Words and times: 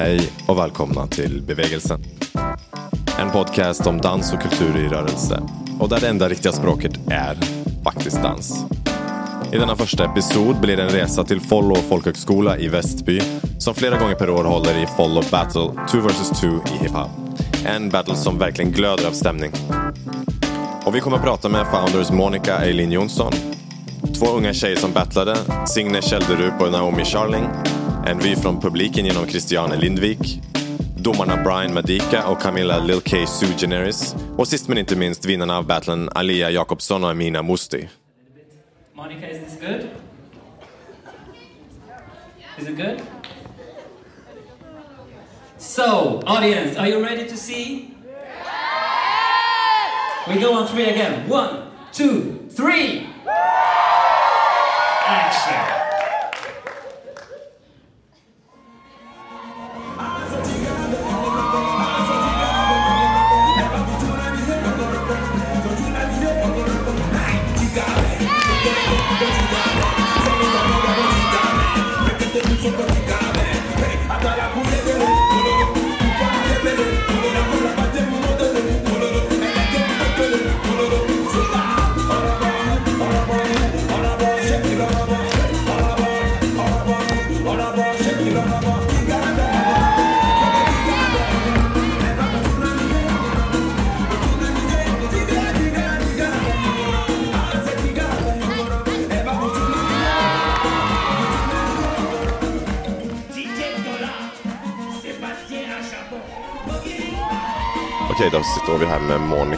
Hej 0.00 0.32
och 0.46 0.58
välkomna 0.58 1.06
till 1.06 1.42
Bevägelsen. 1.42 2.04
En 3.18 3.30
podcast 3.30 3.86
om 3.86 4.00
dans 4.00 4.32
och 4.32 4.40
kultur 4.40 4.76
i 4.76 4.88
rörelse 4.88 5.42
och 5.80 5.88
där 5.88 6.00
det 6.00 6.08
enda 6.08 6.28
riktiga 6.28 6.52
språket 6.52 6.92
är 7.10 7.38
faktiskt 7.84 8.22
dans. 8.22 8.64
I 9.52 9.58
denna 9.58 9.76
första 9.76 10.04
episod 10.04 10.60
blir 10.60 10.76
det 10.76 10.82
en 10.82 10.88
resa 10.88 11.24
till 11.24 11.40
Follo 11.40 11.74
folkhögskola 11.74 12.58
i 12.58 12.68
Västby 12.68 13.20
som 13.58 13.74
flera 13.74 13.98
gånger 13.98 14.14
per 14.14 14.30
år 14.30 14.44
håller 14.44 14.82
i 14.82 14.86
Follo 14.96 15.22
Battle 15.30 15.70
2 15.90 15.98
vs 15.98 16.40
2 16.40 16.46
i 16.46 16.82
hiphop. 16.82 17.10
En 17.66 17.90
battle 17.90 18.16
som 18.16 18.38
verkligen 18.38 18.72
glöder 18.72 19.06
av 19.06 19.12
stämning. 19.12 19.52
Och 20.84 20.94
vi 20.94 21.00
kommer 21.00 21.16
att 21.16 21.24
prata 21.24 21.48
med 21.48 21.66
founders 21.66 22.10
Monica 22.10 22.58
Eileen 22.58 22.92
Jonsson, 22.92 23.32
två 24.18 24.26
unga 24.26 24.52
tjejer 24.52 24.76
som 24.76 24.92
battlade, 24.92 25.36
Signe 25.66 26.02
Kälderup 26.02 26.60
och 26.60 26.72
Naomi 26.72 27.04
Charling, 27.04 27.44
en 28.10 28.18
vy 28.18 28.36
från 28.36 28.60
publiken 28.60 29.06
genom 29.06 29.26
Christiane 29.26 29.76
Lindvik, 29.76 30.40
domarna 30.96 31.36
Brian 31.36 31.74
Madika 31.74 32.26
och 32.26 32.40
Camilla 32.40 32.78
Lil 32.78 33.00
K 33.00 33.26
Sue 33.26 33.54
Generis 33.58 34.16
och 34.36 34.48
sist 34.48 34.68
men 34.68 34.78
inte 34.78 34.96
minst 34.96 35.24
vinnarna 35.24 35.58
av 35.58 35.66
battlen 35.66 36.10
Alia 36.14 36.50
Jakobsson 36.50 37.04
och 37.04 37.10
Amina 37.10 37.42
Musti. 37.42 37.88
Monica, 38.94 39.30
is 39.30 39.38
this 39.38 39.60
good? 39.60 39.80
Is 42.58 42.68
it 42.68 42.76
good? 42.76 43.00
So, 45.58 46.22
audience, 46.26 46.80
are 46.80 46.88
you 46.88 47.04
ready 47.04 47.28
to 47.28 47.36
see? 47.36 47.94
We 50.28 50.40
go 50.40 50.52
on 50.52 50.66
three 50.66 50.90
again. 50.90 51.30
One, 51.30 51.48
two, 51.92 52.20
three. 52.56 53.06
Action. 55.06 55.89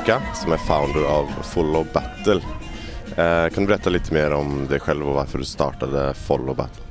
Här 0.06 0.20
som 0.34 0.52
är 0.52 0.56
founder 0.56 1.04
av 1.04 1.28
Follow 1.42 1.86
Battle. 1.92 2.40
Eh, 3.16 3.48
kan 3.54 3.62
du 3.62 3.66
berätta 3.66 3.90
lite 3.90 4.14
mer 4.14 4.30
om 4.32 4.66
dig 4.68 4.80
själv 4.80 5.08
och 5.08 5.14
varför 5.14 5.38
du 5.38 5.44
startade 5.44 6.14
Follow 6.14 6.56
Battle? 6.56 6.82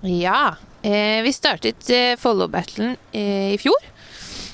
Ja, 0.00 0.54
eh, 0.82 1.22
vi 1.22 1.32
startade 1.32 1.96
eh, 1.96 2.16
Follow 2.16 2.50
Battle 2.50 2.96
eh, 3.12 3.52
i 3.54 3.58
fjol. 3.58 3.74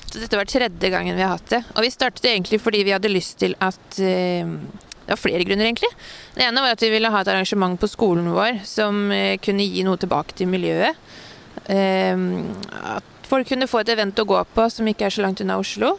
Så 0.05 0.19
detta 0.19 0.37
var 0.37 0.45
tredje 0.45 0.89
gången 0.89 1.15
vi 1.15 1.21
har 1.21 1.29
haft 1.29 1.49
det. 1.49 1.63
Och 1.75 1.83
vi 1.83 1.91
egentligen 2.29 2.59
för 2.63 2.71
att 2.71 2.77
vi 2.77 2.91
hade 2.91 3.09
lust 3.09 3.37
till 3.37 3.55
att... 3.59 3.99
eh, 3.99 4.47
Det 5.05 5.11
var 5.11 5.15
flera 5.15 5.43
grunder 5.43 5.65
egentligen. 5.65 5.93
Det 6.35 6.43
ena 6.43 6.61
var 6.61 6.69
att 6.71 6.81
vi 6.83 6.89
ville 6.89 7.07
ha 7.09 7.21
ett 7.21 7.27
arrangemang 7.27 7.77
på 7.77 7.87
skolan 7.87 8.27
vår 8.31 8.59
som 8.63 9.11
eh, 9.11 9.37
kunde 9.37 9.63
ge 9.63 9.83
något 9.83 9.99
tillbaka 9.99 10.31
till 10.31 10.47
miljön. 10.47 10.93
Eh, 11.65 12.17
att 12.95 13.03
folk 13.21 13.47
kunde 13.47 13.67
få 13.67 13.79
ett 13.79 13.89
event 13.89 14.19
att 14.19 14.27
gå 14.27 14.43
på 14.43 14.69
som 14.69 14.87
inte 14.87 15.05
är 15.05 15.09
så 15.09 15.21
långt 15.21 15.41
unna 15.41 15.57
Oslo. 15.57 15.97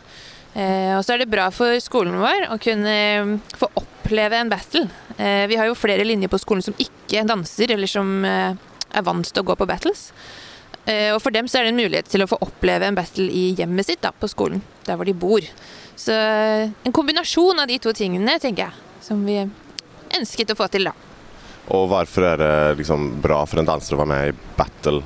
Eh, 0.52 0.92
og 0.96 1.04
så 1.04 1.14
er 1.14 1.22
det 1.22 1.30
bra 1.32 1.46
for 1.54 1.78
skolen 1.80 2.18
vår 2.20 2.50
å 2.52 2.58
kunne 2.60 2.92
eh, 2.92 3.30
få 3.56 3.70
oppleve 3.80 4.36
en 4.36 4.52
battle. 4.52 4.84
Eh, 5.16 5.46
vi 5.48 5.56
har 5.56 5.70
jo 5.70 5.78
flere 5.78 6.04
linjer 6.04 6.32
på 6.32 6.40
skolen 6.42 6.64
som 6.64 6.76
ikke 6.76 7.24
danser, 7.28 7.72
eller 7.72 7.88
som 7.88 8.24
eh, 8.28 8.58
er 8.92 9.06
vant 9.06 9.28
til 9.28 9.42
å 9.42 9.46
gå 9.48 9.56
på 9.56 9.68
battles. 9.68 10.10
Eh, 10.84 11.08
og 11.14 11.22
for 11.22 11.32
dem 11.32 11.48
så 11.48 11.60
er 11.60 11.68
det 11.68 11.72
en 11.72 11.80
mulighet 11.80 12.10
til 12.10 12.24
å 12.24 12.28
få 12.28 12.40
oppleve 12.44 12.88
en 12.88 12.98
battle 12.98 13.28
i 13.30 13.52
hjemmet 13.58 13.88
sitt 13.88 14.02
da, 14.04 14.12
på 14.12 14.28
skolen, 14.28 14.60
der 14.84 14.98
hvor 14.98 15.08
de 15.08 15.16
bor. 15.16 15.46
Så 15.96 16.12
eh, 16.16 16.68
en 16.68 16.94
kombinasjon 16.94 17.62
av 17.62 17.70
de 17.70 17.78
to 17.80 17.94
tingene, 17.96 18.36
tenker 18.42 18.68
jeg, 18.68 19.00
som 19.04 19.24
vi 19.24 19.40
ønsket 20.18 20.52
å 20.52 20.58
få 20.58 20.68
til, 20.72 20.90
da. 20.90 20.96
Och 21.68 21.88
varför 21.88 22.22
är 22.22 22.38
det 22.38 22.74
liksom 22.74 23.20
bra 23.20 23.46
för 23.46 23.58
en 23.58 23.64
dansare 23.64 23.94
att 23.94 24.08
vara 24.08 24.18
med 24.18 24.28
i 24.28 24.32
battle? 24.56 25.02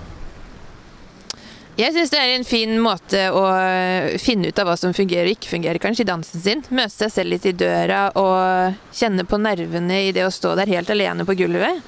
Jeg 1.77 1.93
syns 1.93 2.09
det 2.09 2.21
er 2.23 2.31
en 2.33 2.47
fin 2.49 2.71
måte 2.81 3.27
å 3.37 3.43
eh, 3.53 4.15
finne 4.23 4.49
ut 4.49 4.61
av 4.63 4.71
hva 4.71 4.79
som 4.81 4.95
fungerer 4.97 5.29
og 5.29 5.37
ikke 5.37 5.51
fungerer 5.51 5.81
kanskje 5.83 6.07
i 6.07 6.09
dansen 6.09 6.41
sin. 6.41 6.65
Møte 6.73 6.95
seg 6.95 7.13
selv 7.13 7.35
litt 7.35 7.45
i 7.45 7.53
døra 7.53 8.07
og 8.17 8.97
kjenne 8.97 9.27
på 9.29 9.37
nervene 9.45 9.99
i 10.07 10.13
det 10.17 10.25
å 10.25 10.33
stå 10.33 10.55
der 10.57 10.73
helt 10.73 10.93
alene 10.95 11.27
på 11.29 11.37
gulvet. 11.37 11.85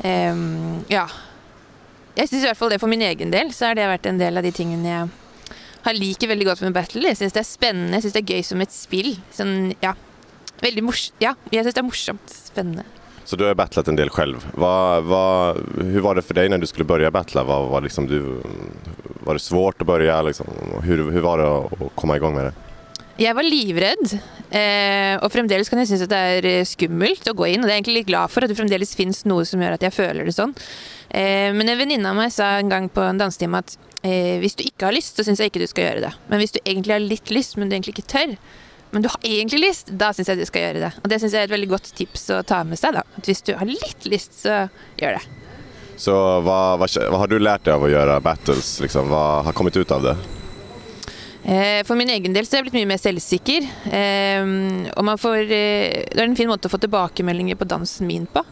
Um, 0.00 0.80
ja. 0.88 1.04
Jeg 2.16 2.30
syns 2.30 2.40
i 2.40 2.48
hvert 2.48 2.58
fall 2.58 2.72
det 2.72 2.80
for 2.80 2.88
min 2.88 3.04
egen 3.04 3.34
del, 3.34 3.52
så 3.52 3.68
har 3.68 3.76
det 3.76 3.90
vært 3.90 4.08
en 4.08 4.20
del 4.20 4.40
av 4.40 4.46
de 4.46 4.54
tingene 4.54 4.94
jeg 4.94 5.08
har 5.84 5.96
liker 5.96 6.32
veldig 6.32 6.48
godt 6.48 6.64
med 6.64 6.76
battle. 6.76 7.04
Jeg 7.10 7.20
syns 7.20 7.36
det 7.36 7.44
er 7.44 7.48
spennende, 7.48 7.98
jeg 7.98 8.06
syns 8.06 8.16
det 8.16 8.22
er 8.24 8.36
gøy 8.36 8.46
som 8.46 8.64
et 8.64 8.74
spill. 8.74 9.12
Sånn, 9.34 9.58
ja. 9.84 9.92
Veldig 10.58 10.82
mors 10.82 11.10
ja, 11.22 11.36
jeg 11.52 11.66
syns 11.66 11.76
det 11.76 11.84
er 11.84 11.86
morsomt. 11.86 12.38
Spennende. 12.48 12.84
Så 13.28 13.36
du 13.36 13.44
har 13.44 13.54
battlat 13.54 13.88
en 13.88 13.96
del 13.96 14.10
själv. 14.10 14.46
Vad, 14.54 15.04
vad, 15.04 15.56
hur 15.76 16.00
var 16.00 16.14
det 16.14 16.22
för 16.22 16.34
dig 16.34 16.48
när 16.48 16.58
du 16.58 16.66
skulle 16.66 16.84
börja 16.84 17.10
battla? 17.10 17.44
Vad, 17.44 17.68
var, 17.68 17.80
liksom 17.80 18.06
du, 18.06 18.42
var 19.28 19.34
det 19.34 19.40
svårt 19.40 19.80
att 19.80 19.86
börja? 19.86 20.22
Liksom? 20.22 20.46
Hur, 20.82 21.10
hur 21.10 21.20
var 21.20 21.38
det 21.38 21.48
att 21.48 21.94
komma 21.94 22.16
igång 22.16 22.34
med 22.34 22.44
det? 22.44 22.52
Jag 23.16 23.34
var 23.34 23.42
livredd, 23.42 24.18
eh, 24.50 25.24
och 25.24 25.32
fremdeles 25.32 25.68
kan 25.68 25.78
jag 25.78 25.88
synes 25.88 26.02
att 26.02 26.08
det 26.08 26.16
är 26.16 26.44
eh, 26.44 26.64
skummelt 26.64 27.28
att 27.28 27.36
gå 27.36 27.46
in. 27.46 27.64
Og 27.64 27.70
jag 27.70 27.70
er 27.70 27.76
egentlig 27.76 27.94
litt 27.94 28.06
glad 28.06 28.30
för 28.30 28.42
att 28.42 28.48
det 28.48 28.54
fremdeles 28.54 28.96
finns 28.96 29.24
något 29.24 29.48
som 29.48 29.62
gör 29.62 29.72
att 29.72 29.82
jag 29.82 29.94
føler 29.94 30.24
det 30.24 30.32
sånn. 30.32 30.54
Eh, 31.10 31.52
men 31.52 31.68
en 31.68 31.78
venninne 31.78 32.08
av 32.10 32.16
meg 32.16 32.32
sa 32.32 32.44
en 32.56 32.68
gång 32.68 32.88
på 32.88 33.00
en 33.00 33.18
dansetime 33.18 33.58
att 33.58 33.78
eh, 34.02 34.38
hvis 34.40 34.54
du 34.54 34.62
inte 34.64 34.84
har 34.84 34.92
lyst, 34.92 35.16
så 35.16 35.24
syns 35.24 35.40
inte 35.40 35.58
att 35.58 35.62
du 35.62 35.66
ska 35.66 35.82
göra 35.82 36.00
det. 36.00 36.12
Men 36.28 36.38
hvis 36.38 36.52
du 36.52 36.60
egentlig 36.64 36.94
har 36.94 37.00
litt 37.00 37.30
lyst, 37.30 37.56
men 37.56 37.68
du 37.68 37.76
egentlig 37.76 37.98
ikke 37.98 38.08
tør, 38.08 38.36
men 38.90 39.02
du 39.02 39.08
har 39.08 39.20
egentlig 39.22 39.60
lyst, 39.60 39.90
da 39.90 40.12
syns 40.12 40.28
jeg 40.28 40.38
du 40.38 40.46
ska 40.46 40.60
göra 40.60 40.78
det. 40.78 40.92
Och 41.02 41.08
det 41.08 41.20
syns 41.20 41.34
jeg 41.34 41.42
er 41.42 41.50
et 41.50 41.56
veldig 41.56 41.68
godt 41.68 41.92
tips 41.94 42.30
att 42.30 42.46
ta 42.46 42.64
med 42.64 42.78
sig. 42.78 42.92
da. 42.92 43.04
At 43.16 43.28
hvis 43.28 43.42
du 43.42 43.52
har 43.54 43.66
litt 43.66 44.06
lyst, 44.06 44.40
så 44.40 44.68
gör 44.96 45.18
det. 45.18 45.47
Så 45.98 46.40
vad, 46.40 46.78
vad, 46.78 46.90
vad 47.10 47.18
har 47.20 47.26
du 47.26 47.38
lärt 47.38 47.64
dig 47.64 47.74
av 47.74 47.84
att 47.84 47.90
göra 47.90 48.20
battles? 48.20 48.80
Liksom? 48.80 49.08
Vad 49.08 49.44
har 49.44 49.52
kommit 49.52 49.76
ut 49.76 49.90
av 49.90 50.02
det? 50.02 50.16
Eh, 51.44 51.84
For 51.84 51.94
min 51.96 52.10
egen 52.10 52.32
del 52.32 52.46
så 52.46 52.54
er 52.56 52.60
jeg 52.60 52.68
blitt 52.68 52.76
mye 52.78 52.86
mer 52.90 53.00
selvsikker. 53.02 53.66
Eh, 53.90 54.44
man 55.02 55.18
får, 55.18 55.40
eh, 55.42 56.04
det 56.12 56.20
er 56.20 56.26
en 56.28 56.36
fin 56.38 56.48
måte 56.50 56.68
å 56.68 56.72
få 56.72 56.78
tilbakemeldinger 56.78 57.58
på 57.58 57.66
dansen 57.66 58.06
min 58.06 58.26
på. 58.30 58.44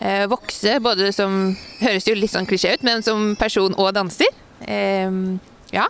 Eh, 0.00 0.26
Vokse, 0.30 0.78
både 0.82 1.12
som 1.12 1.56
jo 1.80 2.14
litt 2.18 2.32
sånn 2.34 2.46
klisjé 2.50 2.74
ut, 2.74 2.82
men 2.82 3.02
som 3.06 3.36
person 3.38 3.74
og 3.78 3.94
danser. 3.94 4.34
Eh, 4.66 5.10
Ja. 5.70 5.86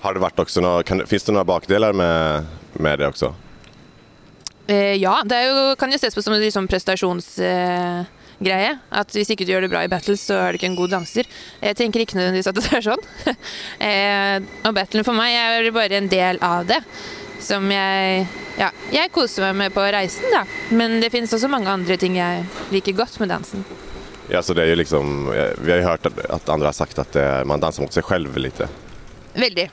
Har 0.00 0.14
det 0.14 0.20
varit 0.20 0.38
också 0.38 0.60
några, 0.60 0.82
kan, 0.82 1.06
finns 1.06 1.24
det 1.24 1.32
några 1.32 1.44
bakdelar 1.44 1.92
med, 1.92 2.44
med 2.72 2.98
det 2.98 3.06
också? 3.06 3.34
Eh, 4.66 4.94
Ja, 4.94 5.22
det 5.24 5.36
er 5.36 5.48
jo, 5.48 5.76
kan 5.76 5.90
jo 5.90 5.96
ses 5.98 6.14
på 6.14 6.22
som 6.22 6.34
en 6.34 6.40
liksom 6.40 6.68
prestasjonsgreie. 8.42 8.78
At 8.90 9.12
hvis 9.14 9.30
ikke 9.30 9.46
du 9.46 9.52
gjør 9.52 9.62
det 9.66 9.70
bra 9.72 9.84
i 9.84 9.90
battles, 9.90 10.20
så 10.20 10.34
er 10.34 10.52
du 10.52 10.58
ikke 10.58 10.70
en 10.70 10.76
god 10.76 10.90
danser. 10.90 11.26
Jeg 11.60 11.76
tenker 11.76 12.00
ikke 12.00 12.16
nødvendigvis 12.16 12.50
at 12.50 12.58
det 12.58 12.72
er 12.72 12.86
sånn. 12.90 13.04
Eh, 13.82 14.38
og 14.66 14.74
battlen 14.76 15.04
for 15.04 15.16
meg 15.16 15.34
er 15.34 15.70
bare 15.74 15.96
en 15.98 16.08
del 16.08 16.38
av 16.42 16.66
det. 16.66 16.80
Som 17.42 17.70
jeg 17.70 18.26
Ja, 18.58 18.68
jeg 18.92 19.10
koser 19.10 19.48
meg 19.48 19.56
med 19.56 19.72
på 19.74 19.80
reisen, 19.80 20.28
da. 20.30 20.44
Men 20.70 21.00
det 21.00 21.10
finnes 21.10 21.32
også 21.32 21.48
mange 21.48 21.70
andre 21.72 21.96
ting 21.96 22.18
jeg 22.18 22.44
liker 22.70 22.92
godt 22.92 23.18
med 23.18 23.32
dansen. 23.32 23.64
Ja, 24.28 24.42
så 24.42 24.54
det 24.54 24.62
är 24.62 24.66
ju 24.66 24.76
liksom, 24.76 25.32
eh, 25.32 25.50
vi 25.58 25.70
har 25.70 25.78
ju 25.78 25.84
hört 25.84 26.06
att, 26.06 26.48
andra 26.48 26.68
har 26.68 26.72
sagt 26.72 26.98
att 26.98 27.12
det, 27.12 27.44
man 27.46 27.60
dansar 27.60 27.82
mot 27.82 27.92
sig 27.92 28.02
själv 28.02 28.36
lite. 28.36 28.68
Veldig. 29.34 29.70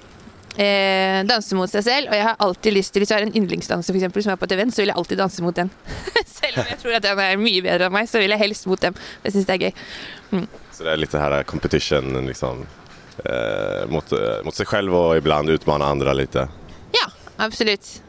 Eh, 0.59 1.21
danse 1.23 1.55
mot 1.55 1.71
seg 1.71 1.85
selv, 1.85 2.09
og 2.11 2.17
jeg 2.17 2.25
har 2.27 2.41
alltid 2.43 2.73
lyst 2.75 2.91
til 2.91 2.99
Hvis 2.99 3.13
jeg 3.13 3.21
har 3.21 3.23
en 3.23 3.31
yndlingsdanser 3.31 3.93
for 3.93 3.99
eksempel, 3.99 4.23
som 4.25 4.33
er 4.33 4.39
på 4.41 4.47
et 4.49 4.55
event, 4.57 4.73
så 4.75 4.81
vil 4.81 4.91
jeg 4.91 4.99
alltid 4.99 5.21
danse 5.21 5.43
mot 5.45 5.55
den. 5.55 5.69
Selv 6.39 6.59
om 6.59 6.65
jeg 6.67 6.79
tror 6.81 6.95
at 6.97 7.05
den 7.05 7.21
er 7.23 7.39
mye 7.39 7.61
bedre 7.63 7.87
enn 7.87 7.95
meg, 7.95 8.09
så 8.11 8.19
vil 8.19 8.33
jeg 8.33 8.41
helst 8.41 8.67
mot 8.67 8.81
dem. 8.83 8.97
Jeg 9.23 9.35
syns 9.35 9.47
det 9.47 9.55
er 9.55 9.61
gøy. 9.63 10.43
Så 10.75 10.83
det 10.83 10.91
är 10.91 10.97
lite 10.97 11.19
här 11.19 11.43
competition 11.43 12.25
liksom, 12.27 12.65
eh, 13.25 13.87
mot, 13.87 14.11
eh, 14.11 14.43
mot 14.43 14.55
sig 14.55 14.65
själv 14.65 14.95
och 14.95 15.17
ibland 15.17 15.49
utmana 15.49 15.85
andra 15.85 16.13
lite. 16.13 16.47
Ja, 16.91 17.11
absolutt. 17.37 18.01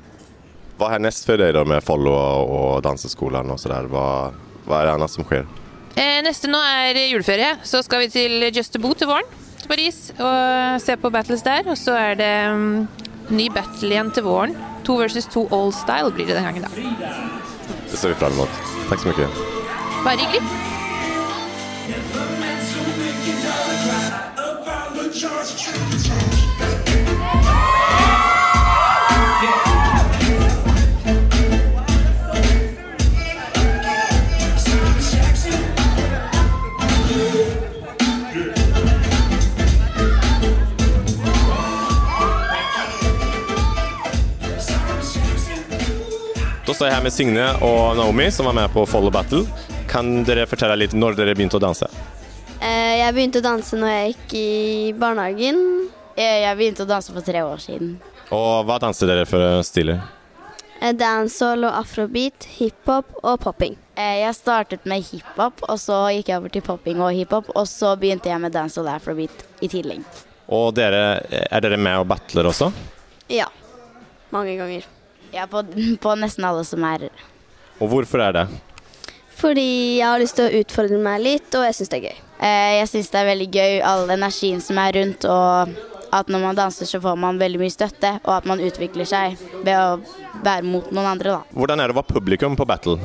Vad 0.76 0.88
är 0.88 0.92
härnäst 0.92 1.24
för 1.24 1.38
dig 1.38 1.52
då 1.52 1.64
med 1.64 1.84
Follo 1.84 2.10
och, 2.10 2.74
och 2.74 2.82
Danseskolan 2.82 3.50
och 3.50 3.60
sådär? 3.60 3.82
Vad, 3.82 4.34
vad 4.64 4.80
är 4.80 4.86
det 4.86 4.92
annat 4.92 5.10
som 5.10 5.24
sker? 5.24 5.46
Eh, 5.94 6.18
neste 6.22 6.50
nå 6.50 6.58
er 6.58 6.98
juleferie. 7.10 7.56
Så 7.62 7.82
skal 7.82 8.06
vi 8.06 8.10
til 8.10 8.50
Just 8.54 8.76
a 8.76 8.82
Boot 8.82 8.98
til 8.98 9.10
våren. 9.10 9.26
Til 9.62 9.70
Paris 9.70 10.00
og 10.18 10.80
se 10.82 10.96
på 10.96 11.10
battles 11.12 11.44
der. 11.46 11.68
Og 11.70 11.78
så 11.78 11.96
er 11.98 12.18
det 12.20 12.34
mm, 12.56 12.88
ny 13.30 13.50
battle 13.54 13.92
igjen 13.92 14.12
til 14.14 14.26
våren. 14.26 14.56
To 14.88 14.98
versus 15.00 15.28
to 15.30 15.46
all 15.52 15.72
style 15.76 16.10
blir 16.14 16.26
det 16.26 16.36
den 16.38 16.44
gangen, 16.44 16.66
da. 16.66 16.70
Det 17.90 17.98
ser 17.98 18.14
vi 18.14 18.14
fram 18.14 18.32
emot. 18.32 18.60
Tack 18.88 19.00
så 19.00 19.08
mycket. 19.08 19.28
Bare 20.04 20.16
hyggelig. 20.16 20.42
Då 46.70 46.74
står 46.74 46.88
jag 46.88 46.94
här 46.94 47.02
med 47.02 47.12
Signe 47.12 47.52
och 47.54 47.96
Naomi 47.96 48.30
som 48.30 48.46
var 48.46 48.52
med 48.52 48.72
på 48.72 48.86
Follow 48.86 49.12
Battle. 49.12 49.44
Kan 49.88 50.24
fortelle 50.24 50.76
litt 50.78 50.92
når 50.94 51.16
dere 51.18 51.32
begynte 51.34 51.58
å 51.58 51.60
danse? 51.64 51.88
Eh, 52.62 53.00
Jeg 53.00 53.14
begynte 53.16 53.40
å 53.40 53.42
danse 53.42 53.74
når 53.74 53.90
jeg 53.90 54.12
gikk 54.12 54.34
i 54.38 54.92
barnehagen. 54.94 55.58
Eh, 56.14 56.44
Jeg 56.44 56.58
begynte 56.60 56.84
å 56.84 56.86
danse 56.86 57.10
for 57.10 57.26
tre 57.26 57.42
år 57.42 57.58
siden. 57.58 57.96
Og 58.30 58.68
hva 58.68 58.76
danser 58.78 59.10
dere 59.10 59.24
for 59.26 59.64
stiler? 59.66 59.98
Eh, 60.78 60.92
Dancehall 60.92 61.66
og 61.66 61.74
afrobeat, 61.80 62.46
hiphop 62.60 63.18
og 63.24 63.40
popping. 63.42 63.74
Jeg 63.98 64.38
startet 64.38 64.86
med 64.86 65.02
hiphop, 65.10 65.66
og 65.66 65.74
så 65.74 65.98
gikk 66.14 66.30
jeg 66.30 66.38
over 66.38 66.54
til 66.54 66.62
popping 66.70 67.02
og 67.02 67.10
hiphop, 67.18 67.50
og 67.50 67.66
så 67.66 67.96
begynte 67.98 68.30
jeg 68.30 68.44
med 68.46 68.54
dance 68.54 68.78
og 68.78 68.86
afrobeat 68.94 69.42
i 69.60 69.72
tillegg. 69.74 70.06
Og 70.46 70.70
dere, 70.78 71.18
er 71.50 71.66
dere 71.66 71.82
med 71.82 71.98
og 71.98 72.06
battler 72.14 72.46
også? 72.54 72.70
Ja. 73.26 73.50
Mange 74.30 74.54
ganger. 74.54 74.86
Ja, 75.32 75.46
på, 75.46 75.62
på 76.02 76.14
nesten 76.18 76.44
alle 76.48 76.64
som 76.66 76.84
er 76.84 77.08
Og 77.80 77.88
hvorfor 77.92 78.20
er 78.24 78.32
det? 78.32 78.46
Fordi 79.40 79.98
jeg 80.00 80.04
har 80.04 80.20
lyst 80.20 80.36
til 80.36 80.48
å 80.50 80.58
utfordre 80.60 80.98
meg 81.00 81.22
litt, 81.24 81.48
og 81.56 81.62
jeg 81.64 81.76
syns 81.78 81.88
det 81.92 81.98
er 82.00 82.08
gøy. 82.10 82.16
eh, 82.44 82.72
Jeg 82.80 82.88
syns 82.90 83.08
det 83.12 83.20
er 83.22 83.28
veldig 83.30 83.46
gøy, 83.54 83.78
all 83.88 84.10
energien 84.12 84.60
som 84.60 84.76
er 84.82 84.92
rundt, 84.98 85.24
og 85.24 85.78
at 86.12 86.28
når 86.28 86.42
man 86.42 86.58
danser, 86.58 86.84
så 86.90 87.00
får 87.00 87.16
man 87.22 87.38
veldig 87.40 87.60
mye 87.62 87.72
støtte, 87.72 88.10
og 88.26 88.34
at 88.34 88.44
man 88.50 88.60
utvikler 88.60 89.06
seg 89.08 89.38
ved 89.64 89.72
å 89.78 90.00
være 90.44 90.66
mot 90.66 90.90
noen 90.92 91.08
andre, 91.14 91.38
da. 91.38 91.56
Hvordan 91.56 91.80
er 91.80 91.88
det 91.88 91.96
å 91.96 92.00
være 92.02 92.12
publikum 92.18 92.58
på 92.58 92.66
battle? 92.68 92.98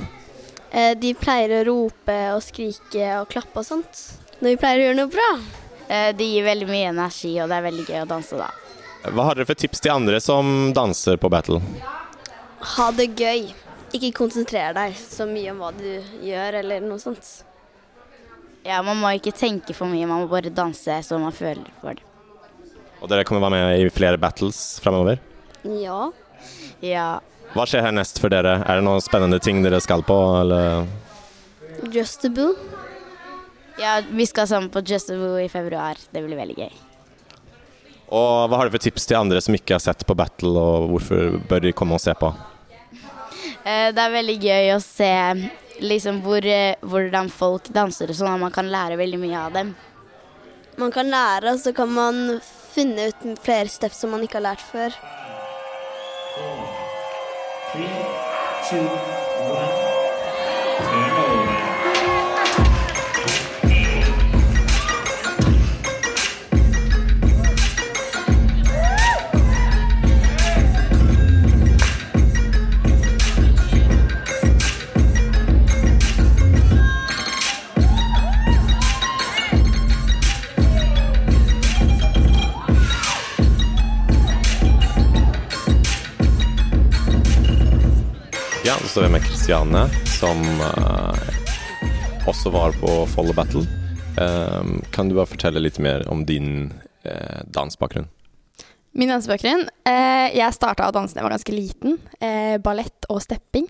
Eh, 0.74 0.92
De 1.00 1.14
pleier 1.16 1.54
å 1.62 1.64
rope 1.70 2.18
og 2.34 2.42
skrike 2.44 3.14
og 3.22 3.30
klappe 3.32 3.62
og 3.62 3.68
sånt. 3.70 4.04
Når 4.42 4.50
vi 4.58 4.60
pleier 4.60 4.82
å 4.82 4.88
gjøre 4.90 5.00
noe 5.00 5.14
bra. 5.14 5.30
Eh, 5.88 6.12
Det 6.18 6.26
gir 6.34 6.44
veldig 6.44 6.68
mye 6.68 6.90
energi, 6.92 7.38
og 7.40 7.48
det 7.48 7.62
er 7.62 7.68
veldig 7.70 7.86
gøy 7.88 8.02
å 8.04 8.08
danse 8.12 8.36
da. 8.42 8.50
Hva 9.06 9.24
har 9.30 9.36
dere 9.38 9.46
for 9.48 9.56
tips 9.56 9.80
til 9.86 9.94
andre 9.94 10.20
som 10.20 10.74
danser 10.74 11.16
på 11.22 11.30
battle? 11.32 11.62
Ha 12.66 12.88
det 12.98 13.12
gøy. 13.20 13.50
Ikke 13.96 14.10
konsentrer 14.18 14.74
deg 14.76 14.96
så 15.00 15.28
mye 15.30 15.52
om 15.54 15.62
hva 15.64 15.70
du 15.76 15.86
gjør, 16.26 16.58
eller 16.62 16.84
noe 16.84 17.00
sånt. 17.00 17.28
Ja, 18.66 18.80
Man 18.84 18.98
må 18.98 19.12
ikke 19.14 19.32
tenke 19.36 19.76
for 19.78 19.86
mye, 19.92 20.08
man 20.10 20.24
må 20.24 20.30
bare 20.32 20.50
danse 20.50 20.98
så 21.06 21.20
man 21.22 21.36
føler 21.36 21.68
for 21.84 21.94
det. 21.96 22.04
Og 23.04 23.10
dere 23.12 23.26
kommer 23.28 23.44
være 23.46 23.60
med 23.62 23.84
i 23.86 23.90
flere 23.94 24.18
battles 24.18 24.80
fremover? 24.82 25.20
Ja. 25.66 26.08
Ja, 26.82 27.20
Hva 27.54 27.64
skjer 27.70 27.86
härnäst 27.86 28.18
for 28.20 28.34
dere? 28.34 28.58
Er 28.66 28.80
det 28.80 28.84
noen 28.88 29.04
spennende 29.04 29.38
ting 29.40 29.62
dere 29.64 29.78
skal 29.84 30.02
på, 30.04 30.16
eller? 30.42 30.88
Justable. 31.94 32.56
ja 33.80 34.00
vi 34.10 34.26
skal 34.26 34.48
sammen 34.48 34.70
på 34.74 34.82
Just 34.88 35.10
a 35.14 35.16
Woo 35.20 35.38
i 35.40 35.48
februar. 35.50 35.96
Det 36.12 36.24
blir 36.26 36.36
veldig 36.40 36.58
gøy. 36.58 36.74
Og 38.10 38.50
hva 38.50 38.58
har 38.58 38.68
dere 38.68 38.76
for 38.76 38.84
tips 38.84 39.06
til 39.10 39.18
andre 39.22 39.40
som 39.42 39.56
ikke 39.58 39.78
har 39.78 39.84
sett 39.86 40.04
på 40.06 40.18
battle, 40.18 40.52
og 40.58 40.90
hvorfor 40.92 41.38
bør 41.50 41.64
de 41.64 41.72
komme 41.74 41.96
og 41.98 42.02
se 42.04 42.14
på? 42.18 42.34
Eh, 43.66 43.92
Det 43.96 44.02
er 44.02 44.14
veldig 44.14 44.36
gøy 44.42 44.72
å 44.76 44.82
se 44.84 45.12
liksom 45.82 46.22
hvor, 46.24 46.46
eh, 46.46 46.76
hvordan 46.86 47.30
folk 47.34 47.68
danser 47.74 48.10
og 48.10 48.16
sånn, 48.16 48.34
at 48.36 48.40
man 48.40 48.52
kan 48.52 48.70
lære 48.72 48.98
veldig 48.98 49.20
mye 49.20 49.40
av 49.48 49.54
dem. 49.54 49.76
Man 50.78 50.92
kan 50.92 51.10
lære, 51.10 51.54
og 51.54 51.60
så 51.60 51.74
kan 51.76 51.90
man 51.90 52.40
finne 52.76 53.08
ut 53.10 53.40
flere 53.44 53.68
steps 53.72 53.98
som 54.04 54.12
man 54.12 54.22
ikke 54.22 54.40
har 54.40 54.56
lært 54.56 54.64
før. 54.72 54.92
Three, 57.72 57.90
two, 58.70 58.86
så 88.96 89.02
står 89.02 89.08
vi 89.08 89.14
med 89.14 89.28
Christiane, 89.28 89.90
som 90.20 90.42
eh, 90.42 92.28
också 92.28 92.50
var 92.50 92.72
på 92.72 93.06
Follow 93.06 93.36
Battle. 93.36 93.62
Um, 94.18 94.82
kan 94.92 95.10
du 95.10 95.16
bara 95.16 95.26
fortelle 95.26 95.60
lite 95.60 95.82
mer 95.82 96.08
om 96.08 96.26
din 96.26 96.74
uh, 97.06 97.12
dansbakgrund? 97.46 98.08
Min 98.92 99.10
dansbakgrund? 99.10 99.70
Eh, 99.86 99.94
jag 100.38 100.54
jeg 100.54 100.76
dansa 100.78 101.16
när 101.16 101.16
jag 101.16 101.24
var 101.24 101.30
ganska 101.30 101.52
liten. 101.52 101.98
Eh, 102.20 102.58
ballett 102.58 103.06
och 103.06 103.24
stepping. 103.24 103.68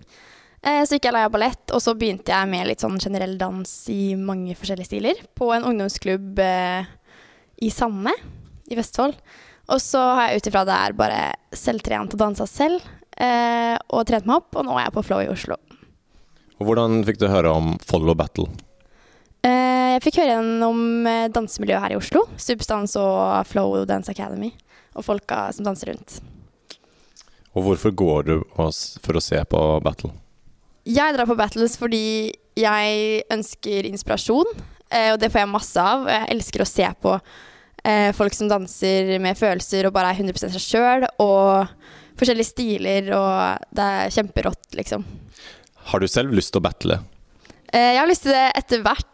Eh, 0.62 0.84
så 0.84 0.94
gikk 0.94 1.04
jeg 1.04 1.12
leia 1.12 1.30
ballett, 1.30 1.70
och 1.70 1.82
så 1.82 1.94
började 1.94 2.32
jag 2.32 2.48
med 2.48 2.66
lite 2.66 2.80
sån 2.80 3.00
generell 3.00 3.38
dans 3.38 3.88
i 3.88 4.16
många 4.16 4.54
olika 4.62 4.84
stilar, 4.84 5.14
På 5.34 5.52
en 5.52 5.64
ungdomsklubb 5.64 6.38
eh, 6.38 6.84
i 7.56 7.70
Sande 7.70 8.12
i 8.64 8.74
Västfold. 8.74 9.14
Och 9.66 9.82
så 9.82 9.98
har 9.98 10.22
jag 10.22 10.36
utifrån 10.36 10.66
det 10.66 10.72
här 10.72 10.92
bara 10.92 11.34
självtränat 11.52 12.12
och 12.12 12.18
dansa 12.18 12.46
själv, 12.46 12.80
Eh, 13.16 13.76
og 13.96 14.06
trent 14.08 14.28
meg 14.28 14.42
opp, 14.42 14.56
og 14.56 14.66
nå 14.66 14.76
er 14.76 14.86
jeg 14.86 14.96
på 14.96 15.04
Flow 15.06 15.24
i 15.24 15.30
Oslo. 15.32 15.56
Og 16.56 16.68
hvordan 16.68 17.02
fikk 17.04 17.20
du 17.20 17.28
høre 17.28 17.52
om 17.52 17.74
Follow 17.84 18.16
Battle? 18.16 18.48
Eh, 19.44 19.96
jeg 19.96 20.04
fikk 20.04 20.20
høre 20.22 20.38
eh, 21.08 21.26
dansemiljøet 21.32 21.84
her 21.84 21.96
i 21.96 21.98
Oslo. 22.00 22.26
Substans 22.40 22.96
og 23.00 23.44
Flow 23.48 23.84
Dance 23.88 24.12
Academy. 24.12 24.52
Og 24.96 25.04
folka 25.04 25.46
som 25.52 25.66
danser 25.68 25.92
rundt. 25.92 26.20
Og 27.56 27.64
hvorfor 27.64 27.92
går 27.96 28.28
du 28.28 28.34
for 28.56 29.16
å 29.16 29.24
se 29.24 29.40
på 29.48 29.60
battle? 29.84 30.12
Jeg 30.86 31.16
drar 31.16 31.28
på 31.28 31.36
battles 31.38 31.74
fordi 31.80 32.32
jeg 32.56 33.22
ønsker 33.32 33.88
inspirasjon, 33.88 34.48
eh, 34.92 35.10
og 35.12 35.20
det 35.20 35.32
får 35.32 35.42
jeg 35.42 35.52
masse 35.52 35.82
av. 35.82 36.06
Jeg 36.08 36.30
elsker 36.36 36.62
å 36.62 36.68
se 36.68 36.88
på 37.02 37.14
eh, 37.16 38.12
folk 38.16 38.36
som 38.36 38.50
danser 38.52 39.16
med 39.24 39.38
følelser 39.40 39.88
og 39.88 39.96
bare 39.96 40.12
er 40.12 40.20
100 40.22 40.52
seg 40.52 40.62
sjøl, 40.62 41.08
og 41.20 41.66
forskjellige 42.18 42.50
stiler, 42.50 43.10
og 43.16 43.66
det 43.76 43.90
er 43.98 44.14
kjemperått, 44.14 44.70
liksom. 44.78 45.04
Har 45.90 46.02
du 46.02 46.08
selv 46.10 46.34
lyst 46.34 46.54
til 46.54 46.62
å 46.62 46.66
battle? 46.66 46.98
Eh, 47.72 47.92
jeg 47.94 48.00
har 48.00 48.10
lyst 48.10 48.26
til 48.26 48.34
det 48.34 48.46
etter 48.58 48.82
hvert. 48.86 49.12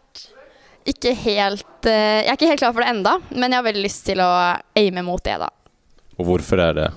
Ikke 0.89 1.13
helt 1.15 1.87
eh, 1.87 2.25
Jeg 2.25 2.27
er 2.27 2.35
ikke 2.35 2.49
helt 2.49 2.59
klar 2.59 2.73
for 2.75 2.83
det 2.83 2.89
enda, 2.91 3.13
men 3.31 3.53
jeg 3.53 3.59
har 3.59 3.67
veldig 3.69 3.83
lyst 3.85 4.03
til 4.07 4.19
å 4.23 4.31
aime 4.79 5.03
mot 5.05 5.23
det, 5.23 5.37
da. 5.39 5.51
Og 6.17 6.27
hvorfor 6.27 6.61
er 6.61 6.75
det? 6.79 6.89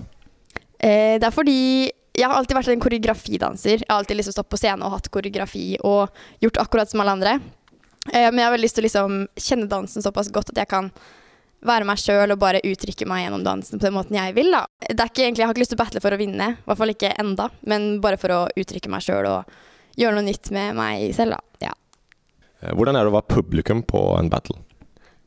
Eh, 0.79 1.15
det 1.21 1.29
er 1.29 1.35
fordi 1.35 1.61
jeg 2.17 2.25
har 2.25 2.39
alltid 2.39 2.57
vært 2.57 2.73
en 2.73 2.83
koreografidanser. 2.83 3.85
Jeg 3.85 3.91
har 3.91 4.01
alltid 4.01 4.19
liksom 4.19 4.35
stått 4.35 4.51
på 4.51 4.59
scenen 4.59 4.87
og 4.87 4.95
hatt 4.95 5.11
koreografi 5.13 5.75
og 5.85 6.09
gjort 6.41 6.63
akkurat 6.63 6.91
som 6.91 7.03
alle 7.05 7.13
andre. 7.19 7.37
Men 8.07 8.39
jeg 8.39 8.47
har 8.47 8.55
veldig 8.55 8.65
lyst 8.65 8.79
til 8.79 8.85
å 8.85 8.87
liksom 8.87 9.17
kjenne 9.43 9.69
dansen 9.69 10.05
såpass 10.05 10.31
godt 10.33 10.55
at 10.55 10.61
jeg 10.63 10.71
kan 10.71 10.89
være 11.69 11.87
meg 11.89 12.01
sjøl 12.01 12.33
og 12.35 12.41
bare 12.43 12.63
uttrykke 12.65 13.07
meg 13.09 13.25
gjennom 13.25 13.45
dansen 13.47 13.81
på 13.81 13.87
den 13.89 13.97
måten 13.97 14.19
jeg 14.19 14.35
vil. 14.37 14.51
da. 14.55 14.65
Det 14.87 14.97
er 14.99 15.11
ikke 15.11 15.25
egentlig, 15.25 15.43
Jeg 15.43 15.49
har 15.49 15.55
ikke 15.55 15.65
lyst 15.65 15.75
til 15.75 15.79
å 15.81 15.85
battle 15.85 16.03
for 16.05 16.17
å 16.17 16.21
vinne, 16.21 16.49
i 16.57 16.67
hvert 16.69 16.81
fall 16.81 16.93
ikke 16.95 17.15
enda, 17.23 17.49
men 17.67 17.89
bare 18.05 18.21
for 18.21 18.35
å 18.35 18.41
uttrykke 18.57 18.93
meg 18.93 19.05
sjøl 19.07 19.29
og 19.31 19.57
gjøre 19.97 20.19
noe 20.19 20.27
nytt 20.29 20.51
med 20.55 20.77
meg 20.79 21.15
selv. 21.17 21.37
da. 21.37 21.69
Ja. 21.69 21.75
Eh, 22.63 22.73
Hvordan 22.75 22.97
er 22.97 23.05
det 23.07 23.13
å 23.13 23.17
være 23.19 23.35
publikum 23.37 23.83
på 23.87 24.03
en 24.19 24.31
battle? 24.33 24.59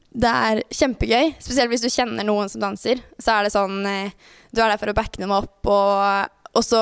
Det 0.10 0.30
er 0.30 0.64
kjempegøy, 0.74 1.36
spesielt 1.38 1.70
hvis 1.70 1.84
du 1.86 1.90
kjenner 1.94 2.26
noen 2.26 2.50
som 2.50 2.62
danser. 2.64 3.02
Så 3.22 3.34
er 3.36 3.46
det 3.46 3.54
sånn 3.54 3.84
eh, 3.86 4.16
Du 4.52 4.62
er 4.64 4.72
der 4.72 4.80
for 4.82 4.90
å 4.90 4.98
backe 4.98 5.22
dem 5.22 5.32
opp, 5.36 5.60
og, 5.70 6.32
og 6.58 6.66
så 6.66 6.82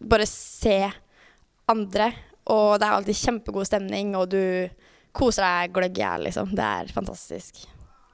bare 0.00 0.26
se 0.28 0.78
andre. 1.68 2.12
Og 2.52 2.78
det 2.80 2.86
er 2.86 2.96
alltid 2.96 3.20
kjempegod 3.20 3.68
stemning, 3.68 4.14
og 4.16 4.30
du 4.32 4.40
koser 5.16 5.44
deg 5.44 5.74
gløgg 5.76 6.00
i 6.00 6.02
hjel, 6.04 6.24
liksom. 6.28 6.54
Det 6.56 6.64
er 6.64 6.92
fantastisk. 6.92 7.62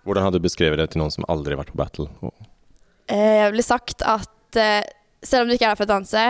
Hvordan 0.07 0.25
hadde 0.26 0.40
du 0.40 0.47
beskrevet 0.47 0.80
det 0.80 0.88
til 0.92 1.02
noen 1.02 1.12
som 1.14 1.26
aldri 1.28 1.54
har 1.54 1.62
vært 1.62 1.75
på 1.75 1.80
battle? 1.80 2.09
Eh, 3.11 3.45
Jeg 3.45 3.52
ville 3.52 3.66
sagt 3.66 4.02
at 4.07 4.57
eh, 4.61 4.83
selv 5.23 5.45
om 5.45 5.50
du 5.50 5.57
ikke 5.59 5.69
er 5.69 5.75
der 5.75 5.80
for 5.80 5.88
å 5.88 5.95
danse, 5.95 6.25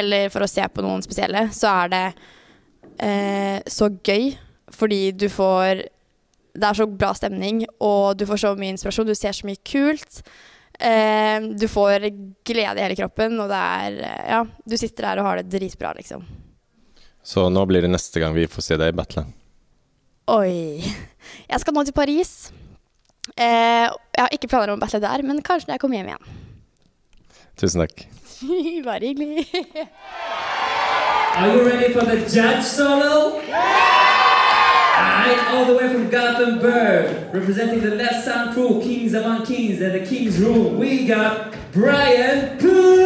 eller 0.00 0.30
for 0.34 0.46
å 0.46 0.50
se 0.50 0.66
på 0.68 0.84
noen 0.84 1.02
spesielle, 1.04 1.48
så 1.54 1.72
er 1.84 1.92
det 1.94 2.04
eh, 3.02 3.58
så 3.66 3.90
gøy, 3.90 4.32
fordi 4.74 5.00
du 5.18 5.28
får 5.32 5.86
det 6.56 6.64
er 6.64 6.78
så 6.78 6.86
bra 6.88 7.10
stemning, 7.12 7.64
og 7.84 8.16
du 8.16 8.24
får 8.28 8.40
så 8.40 8.52
mye 8.56 8.72
inspirasjon. 8.72 9.08
Du 9.10 9.14
ser 9.18 9.34
så 9.36 9.44
mye 9.44 9.60
kult. 9.66 10.22
Eh, 10.80 11.44
du 11.52 11.66
får 11.68 12.06
glede 12.48 12.80
i 12.80 12.84
hele 12.86 12.96
kroppen, 12.96 13.36
og 13.42 13.50
det 13.52 13.58
er 13.60 13.98
eh, 14.08 14.22
Ja, 14.32 14.38
du 14.64 14.76
sitter 14.80 15.10
der 15.10 15.20
og 15.20 15.28
har 15.28 15.40
det 15.42 15.50
dritbra, 15.52 15.92
liksom. 15.98 16.24
Så 17.26 17.48
nå 17.52 17.64
blir 17.68 17.82
det 17.84 17.90
neste 17.90 18.22
gang 18.22 18.32
vi 18.36 18.46
får 18.48 18.64
se 18.64 18.78
deg 18.80 18.96
battle. 18.96 19.26
Oi. 20.32 20.80
Jeg 21.46 21.60
skal 21.62 21.74
nå 21.76 21.84
til 21.86 21.96
Paris. 21.96 22.32
Eh, 23.36 23.86
jeg 24.16 24.22
har 24.22 24.32
ikke 24.32 24.48
planer 24.48 24.72
om 24.72 24.78
å 24.80 24.84
battle 24.84 25.00
der, 25.02 25.22
men 25.28 25.42
kanskje 25.44 25.68
når 25.68 25.76
jeg 25.76 25.82
kommer 25.82 25.98
hjem 26.00 26.12
igjen. 26.12 26.24
Tusen 27.60 27.82
takk. 27.84 28.06
Bare 28.84 29.04
hyggelig. 29.10 29.44
Are 31.36 31.50
you 31.52 31.64
ready 31.68 31.92
for 31.92 32.04
the 32.08 32.16
judge 32.32 32.64
solo? 32.64 33.42
Alright, 34.96 35.40
all 35.52 35.66
the 35.66 35.74
way 35.76 35.88
from 35.92 36.08
Gothenburg, 36.08 37.34
representing 37.34 37.80
the 37.82 37.90
Left 37.94 38.24
Sound 38.24 38.54
crew, 38.54 38.80
Kings 38.80 39.12
Among 39.12 39.44
Kings, 39.44 39.82
and 39.82 39.92
the 39.94 40.06
King's 40.06 40.38
Room, 40.38 40.78
we 40.78 41.06
got 41.06 41.52
Brian 41.72 42.56
Poogie! 42.58 43.05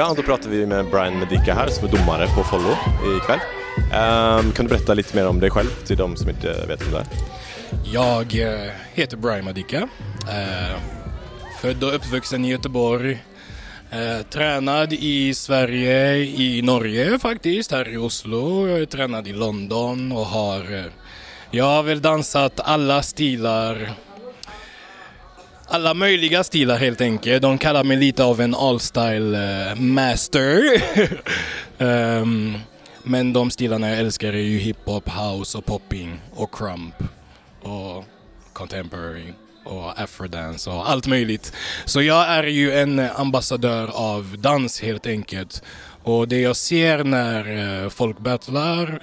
Ja, 0.00 0.14
då 0.16 0.22
pratar 0.22 0.50
vi 0.50 0.66
med 0.66 0.90
Brian 0.90 1.18
Medica 1.18 1.54
här 1.54 1.68
som 1.68 1.88
är 1.88 1.92
domare 1.92 2.26
på 2.26 2.42
Follo 2.42 2.70
ikväll. 3.16 3.38
Um, 3.76 4.52
kan 4.52 4.66
du 4.66 4.68
berätta 4.68 4.94
lite 4.94 5.16
mer 5.16 5.26
om 5.26 5.40
dig 5.40 5.50
själv 5.50 5.70
till 5.86 5.96
de 5.96 6.16
som 6.16 6.30
inte 6.30 6.66
vet 6.68 6.82
vem 6.82 6.90
du 6.90 6.96
är? 6.96 7.06
Jag 7.92 8.40
eh, 8.40 8.72
heter 8.94 9.16
Brian 9.16 9.44
Madika. 9.44 9.76
Uh, 9.76 10.70
ehm, 10.70 10.80
född 11.60 11.84
och 11.84 11.94
uppvuxen 11.94 12.44
i 12.44 12.50
Göteborg. 12.50 13.12
Uh, 13.12 14.22
tränad 14.30 14.92
i 14.92 15.34
Sverige, 15.34 16.16
i 16.16 16.62
Norge 16.62 17.18
faktiskt, 17.18 17.72
här 17.72 17.88
i 17.88 17.96
Oslo. 17.96 18.68
Jag 18.68 18.80
är 18.80 18.86
tränad 18.86 19.28
i 19.28 19.32
London 19.32 20.12
och 20.12 20.26
har... 20.26 20.74
Uh, 20.74 20.84
jag 21.50 21.64
har 21.64 21.82
väl 21.82 22.02
dansat 22.02 22.60
alla 22.60 23.02
stilar. 23.02 23.94
Alla 25.72 25.94
möjliga 25.94 26.44
stilar 26.44 26.76
helt 26.76 27.00
enkelt. 27.00 27.42
De 27.42 27.58
kallar 27.58 27.84
mig 27.84 27.96
lite 27.96 28.24
av 28.24 28.40
en 28.40 28.54
all-style 28.54 29.34
eh, 29.70 29.74
master. 29.74 30.62
um, 31.78 32.58
men 33.02 33.32
de 33.32 33.50
stilarna 33.50 33.88
jag 33.88 33.98
älskar 33.98 34.32
är 34.32 34.42
ju 34.42 34.58
hiphop, 34.58 35.08
house 35.08 35.58
och 35.58 35.66
popping 35.66 36.20
och 36.34 36.54
crump 36.54 36.94
och 37.62 38.04
contemporary 38.52 39.34
och 39.64 40.00
afrodance 40.00 40.70
och 40.70 40.90
allt 40.90 41.06
möjligt. 41.06 41.52
Så 41.84 42.02
jag 42.02 42.28
är 42.28 42.44
ju 42.44 42.72
en 42.72 42.98
ambassadör 42.98 43.90
av 43.94 44.36
dans 44.38 44.80
helt 44.80 45.06
enkelt. 45.06 45.62
Och 46.02 46.28
det 46.28 46.40
jag 46.40 46.56
ser 46.56 47.04
när 47.04 47.82
eh, 47.84 47.88
folk 47.88 48.18
battlar 48.18 49.02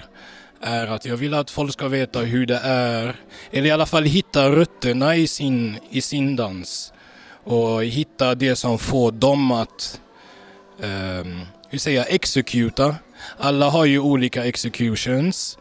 är 0.62 0.88
att 0.88 1.06
jag 1.06 1.18
vill 1.18 1.34
att 1.34 1.52
folk 1.52 1.74
ska 1.74 1.88
veta 1.88 2.20
hur 2.20 2.46
det 2.46 2.60
är, 2.64 3.16
eller 3.52 3.68
i 3.68 3.72
alla 3.72 3.86
fall 3.86 4.04
hitta 4.04 4.52
rötterna 4.52 5.16
i 5.16 5.28
sin, 5.28 5.80
i 5.90 6.02
sin 6.02 6.36
dans. 6.36 6.94
Och 7.44 7.84
hitta 7.84 8.36
det 8.36 8.56
som 8.56 8.80
får 8.80 9.12
dem 9.12 9.52
att, 9.52 10.02
um, 10.80 11.42
hur 11.70 11.78
säger 11.78 11.98
jag, 11.98 12.14
executa. 12.14 12.96
Alla 13.38 13.70
har 13.70 13.86
ju 13.86 14.00
olika 14.00 14.46
executions. 14.46 15.58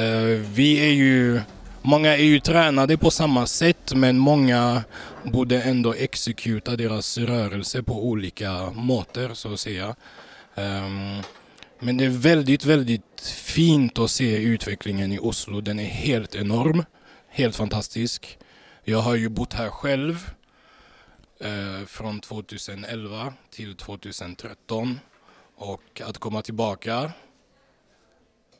Uh, 0.00 0.40
vi 0.54 0.88
är 0.88 0.92
ju 0.92 1.40
Många 1.88 2.16
är 2.16 2.22
ju 2.22 2.40
tränade 2.40 2.96
på 2.96 3.10
samma 3.10 3.46
sätt 3.46 3.92
men 3.94 4.18
många 4.18 4.84
borde 5.22 5.62
ändå 5.62 5.94
exekuta 5.94 6.76
deras 6.76 7.18
rörelse 7.18 7.82
på 7.82 8.06
olika 8.06 8.70
måter 8.70 9.34
så 9.34 9.52
att 9.52 9.60
säga. 9.60 9.94
Um, 10.54 11.22
men 11.78 11.96
det 11.96 12.04
är 12.04 12.08
väldigt, 12.08 12.64
väldigt 12.64 13.20
fint 13.44 13.98
att 13.98 14.10
se 14.10 14.36
utvecklingen 14.36 15.12
i 15.12 15.18
Oslo. 15.18 15.60
Den 15.60 15.78
är 15.78 15.84
helt 15.84 16.34
enorm, 16.34 16.84
helt 17.28 17.56
fantastisk. 17.56 18.38
Jag 18.84 18.98
har 18.98 19.14
ju 19.14 19.28
bott 19.28 19.52
här 19.52 19.68
själv 19.68 20.30
eh, 21.40 21.86
från 21.86 22.20
2011 22.20 23.32
till 23.50 23.76
2013 23.76 25.00
och 25.56 26.00
att 26.04 26.18
komma 26.18 26.42
tillbaka 26.42 27.12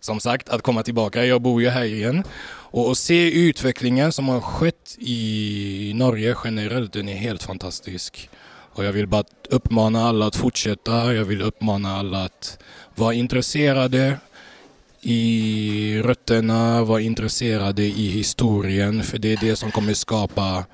som 0.00 0.20
sagt, 0.20 0.48
att 0.48 0.62
komma 0.62 0.82
tillbaka. 0.82 1.24
Jag 1.24 1.42
bor 1.42 1.62
ju 1.62 1.68
här 1.68 1.84
igen. 1.84 2.24
Och 2.48 2.90
att 2.90 2.98
se 2.98 3.30
utvecklingen 3.30 4.12
som 4.12 4.28
har 4.28 4.40
skett 4.40 4.96
i 4.98 5.92
Norge 5.94 6.36
generellt, 6.44 6.92
den 6.92 7.08
är 7.08 7.16
helt 7.16 7.42
fantastisk. 7.42 8.30
Och 8.76 8.84
jag 8.84 8.92
vill 8.92 9.06
bara 9.06 9.24
uppmana 9.50 10.08
alla 10.08 10.26
att 10.26 10.36
fortsätta. 10.36 11.14
Jag 11.14 11.24
vill 11.24 11.42
uppmana 11.42 11.96
alla 11.96 12.24
att 12.24 12.58
vara 12.94 13.14
intresserade 13.14 14.18
i 15.00 16.02
rötterna, 16.02 16.84
vara 16.84 17.00
intresserade 17.00 17.82
i 17.82 18.08
historien. 18.08 19.02
För 19.02 19.18
det 19.18 19.32
är 19.32 19.36
det 19.40 19.56
som 19.56 19.70
kommer 19.70 19.94
skapa 19.94 20.64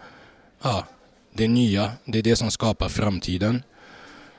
ja, 0.63 0.85
det 1.33 1.49
nya. 1.49 1.93
Det 2.05 2.19
är 2.19 2.23
det 2.23 2.37
som 2.37 2.51
skapar 2.51 2.89
framtiden. 2.89 3.63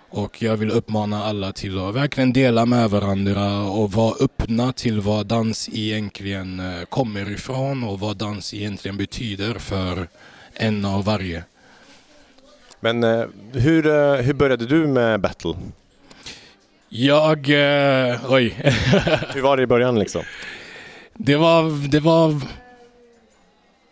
Och 0.10 0.42
jag 0.42 0.58
vill 0.58 0.72
uppmana 0.72 1.24
alla 1.24 1.52
till 1.52 1.80
att 1.80 1.96
verkligen 1.96 2.34
dela 2.34 2.66
med 2.66 2.90
varandra 2.90 3.62
och 3.62 3.92
vara 3.92 4.16
öppna 4.20 4.74
till 4.74 5.02
vad 5.02 5.28
dans 5.28 5.70
egentligen 5.74 6.60
eh, 6.60 6.86
kommer 6.86 7.32
ifrån 7.32 7.84
och 7.84 8.00
vad 8.00 8.18
dans 8.18 8.54
egentligen 8.54 8.98
betyder 8.98 9.54
för 9.54 10.08
en 10.54 10.86
av 10.86 11.06
varje. 11.06 11.44
Men 12.84 13.04
eh, 13.04 13.26
hur, 13.54 13.88
eh, 13.88 14.16
hur 14.16 14.34
började 14.34 14.66
du 14.66 14.88
med 14.88 15.20
battle? 15.20 15.54
Jag... 16.90 17.38
Eh, 17.50 18.16
oj. 18.30 18.56
hur 19.34 19.42
var 19.42 19.58
det 19.58 19.64
i 19.64 19.68
början 19.68 20.00
liksom? 20.00 20.22
Det 21.14 21.36
var... 21.36 21.90
Det 21.90 22.00
var... 22.00 22.42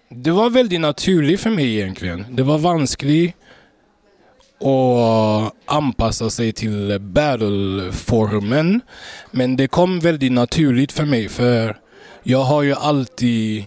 Det 0.10 0.31
var 0.31 0.50
väldigt 0.50 0.81
naturligt 0.81 1.41
för 1.41 1.50
mig 1.50 1.77
egentligen. 1.77 2.25
Det 2.29 2.43
var 2.43 2.57
vanskligt 2.57 3.36
och 4.60 5.55
anpassa 5.65 6.29
sig 6.29 6.53
till 6.53 7.00
battle-formen. 7.00 8.81
Men 9.31 9.55
det 9.55 9.67
kom 9.67 10.00
väldigt 10.00 10.31
naturligt 10.31 10.91
för 10.91 11.05
mig 11.05 11.29
för 11.29 11.77
jag 12.24 12.43
har 12.43 12.62
ju 12.63 12.74
alltid... 12.74 13.65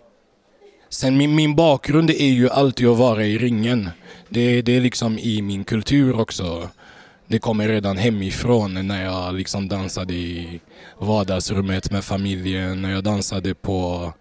Sen 0.95 1.17
min, 1.17 1.35
min 1.35 1.55
bakgrund 1.55 2.11
är 2.11 2.29
ju 2.29 2.51
alltid 2.51 2.87
att 2.87 2.97
vara 2.99 3.25
i 3.25 3.39
ringen. 3.39 3.91
Det, 4.29 4.63
det 4.63 4.77
är 4.77 4.81
liksom 4.81 5.19
i 5.19 5.43
min 5.43 5.65
kultur 5.65 6.21
också. 6.21 6.69
Det 7.27 7.39
kommer 7.39 7.69
redan 7.69 7.97
hemifrån 7.97 8.87
när 8.87 9.05
jag 9.05 9.35
liksom 9.35 9.69
dansade 9.69 10.15
i 10.15 10.61
vardagsrummet 10.99 11.91
med 11.91 12.05
familjen, 12.05 12.83
när 12.83 12.91
jag 12.91 13.05
dansade 13.05 13.55
på 13.55 14.13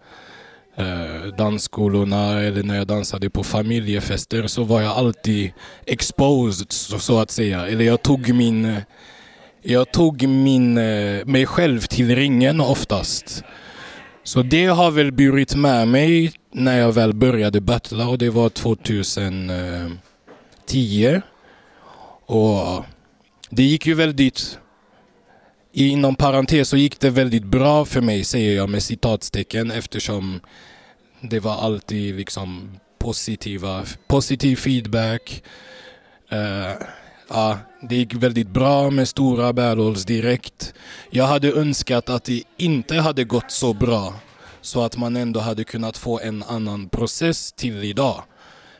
eh, 0.78 1.36
dansskolorna 1.38 2.42
eller 2.42 2.64
när 2.64 2.78
jag 2.78 2.88
dansade 2.88 3.30
på 3.30 3.44
familjefester 3.44 4.48
så 4.48 4.64
var 4.64 4.82
jag 4.82 4.92
alltid 4.92 5.52
exposed 5.86 6.72
så, 6.72 7.00
så 7.00 7.20
att 7.20 7.32
säga. 7.32 7.68
Eller 7.68 7.86
jag 7.86 8.02
tog 8.02 8.34
min, 8.34 8.76
jag 9.62 9.92
tog 9.92 10.28
min, 10.28 10.78
eh, 10.78 11.26
mig 11.26 11.46
själv 11.46 11.80
till 11.80 12.16
ringen 12.16 12.62
oftast. 12.62 13.44
Så 14.24 14.42
det 14.42 14.66
har 14.66 14.92
väl 14.92 15.12
burit 15.12 15.56
med 15.56 15.88
mig 15.88 16.34
när 16.52 16.80
jag 16.80 16.92
väl 16.92 17.14
började 17.14 17.62
battla 17.62 18.08
och 18.08 18.18
det 18.18 18.30
var 18.30 18.50
2010. 18.50 20.00
Eh, 21.06 21.22
och 22.26 22.86
det 23.50 23.64
gick 23.64 23.88
ju 23.88 23.94
väldigt 23.94 24.60
Inom 25.76 26.16
parentes 26.16 26.70
så 26.70 26.78
gick 26.78 27.00
det 27.00 27.10
väldigt 27.10 27.44
bra 27.44 27.86
för 27.86 28.02
mig, 28.02 28.24
säger 28.24 28.56
jag 28.56 28.70
med 28.70 28.84
citatstecken, 28.84 29.72
eftersom 29.72 30.40
det 31.22 31.40
var 31.40 31.56
alltid 31.56 32.16
liksom 32.16 32.80
positiva, 33.00 33.86
positiv 34.08 34.56
feedback. 34.56 35.44
Uh, 36.34 36.74
ja, 37.34 37.58
det 37.82 37.96
gick 37.96 38.14
väldigt 38.14 38.48
bra 38.48 38.90
med 38.90 39.08
stora 39.08 39.54
battles 39.54 40.06
direkt. 40.06 40.74
Jag 41.10 41.26
hade 41.26 41.52
önskat 41.52 42.10
att 42.10 42.24
det 42.24 42.44
inte 42.58 42.96
hade 42.96 43.24
gått 43.24 43.52
så 43.52 43.74
bra 43.74 44.14
så 44.62 44.82
att 44.84 44.98
man 44.98 45.16
ändå 45.16 45.40
hade 45.40 45.64
kunnat 45.64 45.98
få 45.98 46.20
en 46.20 46.44
annan 46.44 46.90
process 46.90 47.52
till 47.52 47.84
idag. 47.84 48.24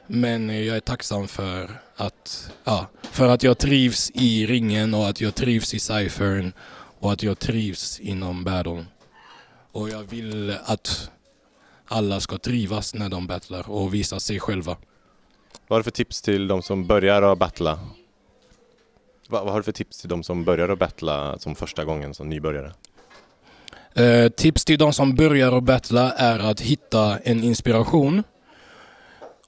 Men 0.08 0.66
jag 0.66 0.76
är 0.78 0.80
tacksam 0.80 1.28
för 1.28 1.82
att, 1.96 2.52
ja, 2.64 2.88
för 3.02 3.28
att 3.30 3.44
jag 3.44 3.58
trivs 3.58 4.12
i 4.14 4.46
ringen 4.46 4.94
och 4.94 5.10
att 5.10 5.22
jag 5.22 5.36
trivs 5.36 5.74
i 5.74 5.80
cyphern 5.80 6.54
och 7.00 7.12
att 7.12 7.24
jag 7.24 7.40
trivs 7.40 8.00
inom 8.00 8.44
battlen. 8.44 8.88
Och 9.72 9.90
jag 9.90 10.04
vill 10.04 10.56
att 10.66 11.12
alla 11.88 12.20
ska 12.20 12.38
trivas 12.38 12.94
när 12.94 13.10
de 13.10 13.28
battlar 13.28 13.70
och 13.70 13.94
visa 13.94 14.20
sig 14.20 14.40
själva. 14.40 14.78
Vad 15.68 15.76
har 15.76 15.80
du 15.80 15.84
för 15.84 15.92
tips 15.92 16.22
till 16.22 16.48
de 16.48 16.62
som 16.62 16.88
börjar 16.88 17.22
att 17.22 17.38
battla? 17.38 17.80
Vad, 19.30 19.44
vad 19.44 19.52
har 19.52 19.60
du 19.60 19.64
för 19.64 19.72
tips 19.72 20.00
till 20.00 20.10
de 20.10 20.24
som 20.24 20.44
börjar 20.44 20.70
att 20.70 20.80
battla 20.80 21.40
som 21.40 21.56
första 21.56 21.86
gången 21.86 22.14
som 22.14 22.30
nybörjare? 22.30 22.72
Eh, 23.96 24.30
tips 24.30 24.66
till 24.66 24.80
de 24.80 24.94
som 24.94 25.16
börjar 25.16 25.58
att 25.58 25.64
battla 25.64 26.12
är 26.12 26.40
att 26.40 26.62
hitta 26.62 27.20
en 27.20 27.44
inspiration. 27.44 28.24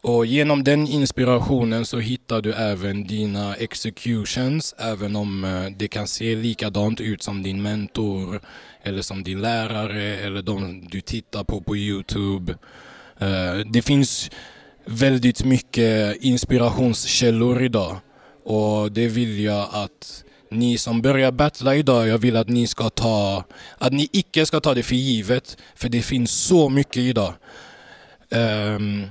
Och 0.01 0.25
genom 0.25 0.63
den 0.63 0.88
inspirationen 0.88 1.86
så 1.86 2.00
hittar 2.00 2.41
du 2.41 2.53
även 2.53 3.08
dina 3.08 3.55
executions, 3.55 4.75
även 4.77 5.15
om 5.15 5.44
eh, 5.44 5.65
det 5.77 5.88
kan 5.88 6.08
se 6.08 6.36
likadant 6.36 7.01
ut 7.01 7.24
som 7.24 7.44
din 7.44 7.62
mentor 7.62 8.41
eller 8.84 9.01
som 9.01 9.24
din 9.24 9.41
lärare 9.41 10.15
eller 10.15 10.41
de 10.41 10.88
du 10.91 11.01
tittar 11.01 11.44
på 11.44 11.62
på 11.62 11.75
Youtube. 11.77 12.55
Eh, 13.17 13.58
det 13.74 13.82
finns 13.82 14.32
väldigt 14.86 15.44
mycket 15.44 16.17
inspirationskällor 16.22 17.62
idag 17.62 17.98
och 18.46 18.92
det 18.92 19.08
vill 19.08 19.40
jag 19.40 19.70
att 19.72 20.24
ni 20.50 20.78
som 20.78 21.02
börjar 21.02 21.32
battla 21.32 21.75
idag, 21.75 22.08
jag 22.08 22.18
vill 22.18 22.36
att 22.36 22.50
ni 22.50 22.68
ska 22.68 22.90
ta, 22.90 23.44
att 23.78 23.94
ni 23.94 24.10
icke 24.12 24.46
ska 24.46 24.60
ta 24.60 24.74
det 24.74 24.84
för 24.84 24.96
givet, 24.96 25.58
för 25.75 25.90
det 25.90 26.02
finns 26.02 26.32
så 26.32 26.70
mycket 26.70 26.98
idag. 26.98 27.34
Um, 28.30 29.08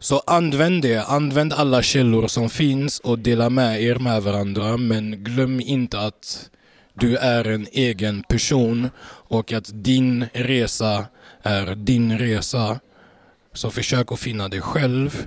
så 0.00 0.22
använd 0.26 0.82
det, 0.82 1.04
använd 1.04 1.52
alla 1.52 1.82
källor 1.82 2.26
som 2.26 2.50
finns 2.50 3.00
och 3.00 3.18
dela 3.18 3.50
med 3.50 3.82
er 3.82 3.94
med 3.94 4.22
varandra, 4.22 4.76
men 4.76 5.24
glöm 5.24 5.60
inte 5.60 6.00
att 6.00 6.50
du 6.94 7.16
är 7.16 7.44
en 7.44 7.66
egen 7.72 8.22
person 8.22 8.90
och 9.28 9.52
att 9.52 9.70
din 9.84 10.26
resa 10.32 11.06
är 11.42 11.74
din 11.74 12.18
resa. 12.18 12.80
Så 13.52 13.70
försök 13.70 14.12
att 14.12 14.20
finna 14.20 14.48
dig 14.48 14.60
själv 14.60 15.26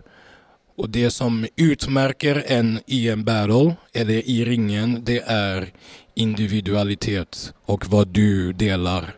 och 0.81 0.89
det 0.89 1.11
som 1.11 1.47
utmärker 1.55 2.43
en 2.47 2.79
i 2.85 3.09
en 3.09 3.23
battle, 3.23 3.75
eller 3.93 4.13
i 4.29 4.45
ringen, 4.45 5.03
det 5.03 5.19
är 5.25 5.73
individualitet 6.13 7.53
och 7.65 7.85
vad 7.88 8.07
du 8.07 8.53
delar. 8.53 9.15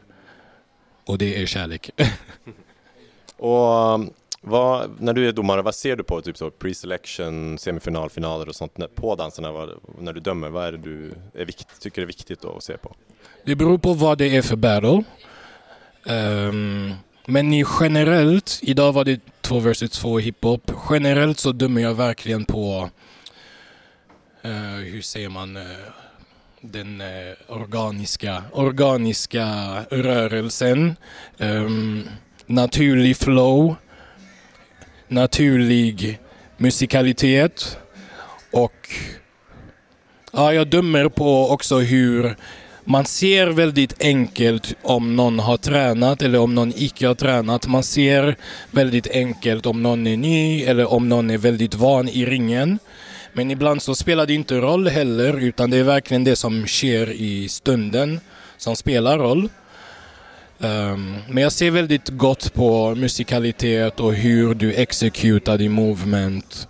Och 1.06 1.18
det 1.18 1.42
är 1.42 1.46
kärlek. 1.46 1.90
och 3.38 3.94
um, 3.94 4.10
vad, 4.42 5.02
när 5.02 5.14
du 5.14 5.28
är 5.28 5.32
domare, 5.32 5.62
vad 5.62 5.76
ser 5.76 5.96
du 5.96 6.04
på 6.04 6.22
typ 6.22 6.38
så 6.38 6.50
pre-selection, 6.50 7.58
semifinal, 7.58 8.10
finaler 8.10 8.50
och 8.50 8.56
sånt 8.56 8.96
på 8.96 9.16
danserna? 9.16 9.52
Vad, 9.52 9.70
när 10.00 10.14
du 10.14 10.20
dömer, 10.20 10.50
vad 10.50 10.68
är 10.68 10.72
det 10.72 10.78
du 10.78 11.12
är 11.34 11.46
vikt, 11.46 11.82
tycker 11.82 12.02
är 12.02 12.06
viktigt 12.06 12.46
att 12.46 12.64
se 12.64 12.78
på? 12.78 12.96
Det 13.46 13.56
beror 13.56 13.78
på 13.78 13.94
vad 13.94 14.18
det 14.18 14.38
är 14.38 14.42
för 14.42 14.56
battle. 14.56 15.04
Um, 16.06 16.94
men 17.26 17.66
generellt, 17.80 18.60
idag 18.62 18.94
var 18.94 19.06
det 19.06 19.22
två 19.42 19.60
versus 19.60 19.92
två 19.92 20.20
hiphop. 20.20 20.72
Generellt 20.90 21.40
så 21.40 21.52
dömer 21.52 21.82
jag 21.82 21.94
verkligen 21.94 22.46
på, 22.46 22.90
uh, 24.46 24.76
hur 24.76 25.02
säger 25.02 25.30
man, 25.30 25.58
uh, 25.58 25.64
den 26.62 27.02
uh, 27.02 27.34
organiska, 27.48 28.44
organiska 28.52 29.46
rörelsen. 29.90 30.96
Um, 31.38 32.10
naturlig 32.46 33.18
flow, 33.18 33.76
naturlig 35.08 36.20
musikalitet 36.58 37.78
och 38.52 38.90
ja, 40.32 40.54
jag 40.54 40.68
dömer 40.68 41.10
på 41.10 41.50
också 41.50 41.80
hur 41.80 42.36
man 42.86 43.06
ser 43.06 43.48
väldigt 43.48 44.02
enkelt 44.02 44.76
om 44.82 45.16
någon 45.16 45.40
har 45.40 45.58
tränat 45.58 46.22
eller 46.22 46.40
om 46.40 46.56
någon 46.56 46.74
icke 46.76 47.08
har 47.08 47.16
tränat. 47.16 47.68
Man 47.68 47.84
ser 47.84 48.36
väldigt 48.72 49.08
enkelt 49.08 49.66
om 49.66 49.84
någon 49.84 50.08
är 50.08 50.18
ny 50.18 50.64
eller 50.64 50.94
om 50.94 51.10
någon 51.10 51.30
är 51.30 51.38
väldigt 51.38 51.76
van 51.76 52.10
i 52.10 52.26
ringen. 52.26 52.80
Men 53.34 53.52
ibland 53.52 53.82
så 53.82 53.96
spelar 53.96 54.26
det 54.26 54.34
inte 54.34 54.56
roll 54.56 54.88
heller 54.88 55.40
utan 55.40 55.70
det 55.70 55.78
är 55.78 55.84
verkligen 55.84 56.24
det 56.24 56.36
som 56.36 56.68
sker 56.68 57.12
i 57.12 57.50
stunden 57.50 58.20
som 58.58 58.76
spelar 58.76 59.18
roll. 59.18 59.50
Um, 60.58 61.16
men 61.30 61.44
jag 61.44 61.52
ser 61.52 61.72
väldigt 61.72 62.10
gott 62.10 62.54
på 62.54 62.96
musikalitet 62.96 64.00
och 64.00 64.14
hur 64.14 64.54
du 64.54 64.74
exekutar 64.74 65.58
din 65.58 65.72
movement. 65.72 66.68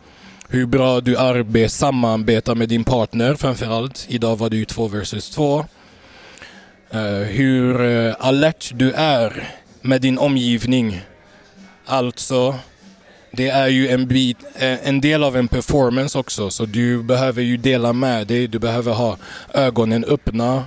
Hur 0.50 0.66
bra 0.66 1.02
du 1.02 1.18
arbetar, 1.18 1.68
samarbetar 1.68 2.56
med 2.56 2.70
din 2.70 2.84
partner 2.84 3.36
framförallt. 3.36 4.06
Idag 4.10 4.36
var 4.36 4.50
det 4.50 4.58
ju 4.58 4.66
två 4.66 4.88
versus 4.88 5.30
två. 5.30 5.66
Uh, 6.96 7.24
hur 7.24 7.82
uh, 7.82 8.16
alert 8.20 8.72
du 8.76 8.92
är 8.92 9.50
med 9.82 10.02
din 10.02 10.18
omgivning. 10.18 11.02
Alltså, 11.86 12.56
det 13.32 13.50
är 13.50 13.68
ju 13.68 13.88
en, 13.88 14.08
bit, 14.08 14.38
eh, 14.56 14.88
en 14.88 15.02
del 15.02 15.24
av 15.24 15.38
en 15.38 15.48
performance 15.48 16.20
också, 16.20 16.50
så 16.50 16.66
du 16.66 17.04
behöver 17.04 17.42
ju 17.42 17.58
dela 17.58 17.94
med 17.94 18.28
dig. 18.28 18.48
Du 18.48 18.60
behöver 18.60 18.94
ha 18.94 19.18
ögonen 19.54 20.04
öppna. 20.04 20.64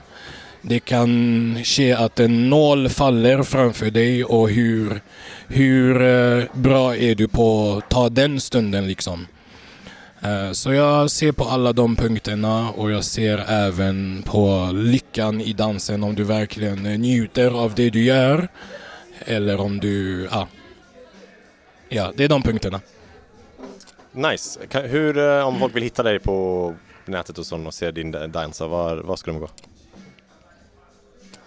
Det 0.63 0.81
kan 0.81 1.59
ske 1.65 1.93
att 1.93 2.21
en 2.21 2.51
nål 2.51 2.89
faller 2.89 3.43
framför 3.43 3.91
dig 3.91 4.25
och 4.25 4.51
hur, 4.51 5.01
hur 5.49 5.99
bra 6.59 6.97
är 6.97 7.15
du 7.15 7.29
på 7.29 7.77
att 7.77 7.91
ta 7.91 8.09
den 8.09 8.41
stunden 8.41 8.87
liksom. 8.89 9.27
Eh, 10.27 10.53
så 10.53 10.73
jag 10.73 11.11
ser 11.11 11.33
på 11.33 11.45
alla 11.45 11.73
de 11.73 11.97
punkterna 11.97 12.71
och 12.71 12.91
jag 12.91 13.05
ser 13.05 13.39
även 13.49 14.23
på 14.23 14.71
lyckan 14.73 15.41
i 15.41 15.53
dansen 15.53 16.05
om 16.05 16.15
du 16.15 16.25
verkligen 16.25 16.83
njuter 16.83 17.51
av 17.51 17.75
det 17.75 17.91
du 17.91 18.05
gör. 18.05 18.49
Eller 19.19 19.61
om 19.61 19.81
du, 19.81 20.25
ja. 20.31 20.49
Ja, 21.89 22.13
det 22.17 22.25
är 22.25 22.29
de 22.29 22.43
punkterna. 22.43 22.81
Nice. 24.13 24.61
Hur, 24.71 25.19
eh, 25.19 25.47
om 25.47 25.59
folk 25.59 25.77
vill 25.77 25.83
hitta 25.83 26.03
dig 26.03 26.19
på 26.19 26.75
nätet 27.05 27.39
och 27.39 27.47
sånt 27.47 27.67
och 27.67 27.75
se 27.75 27.91
din 27.91 28.11
dans, 28.33 28.61
var, 28.61 28.97
var 28.97 29.17
ska 29.17 29.31
de 29.31 29.41
gå? 29.41 29.49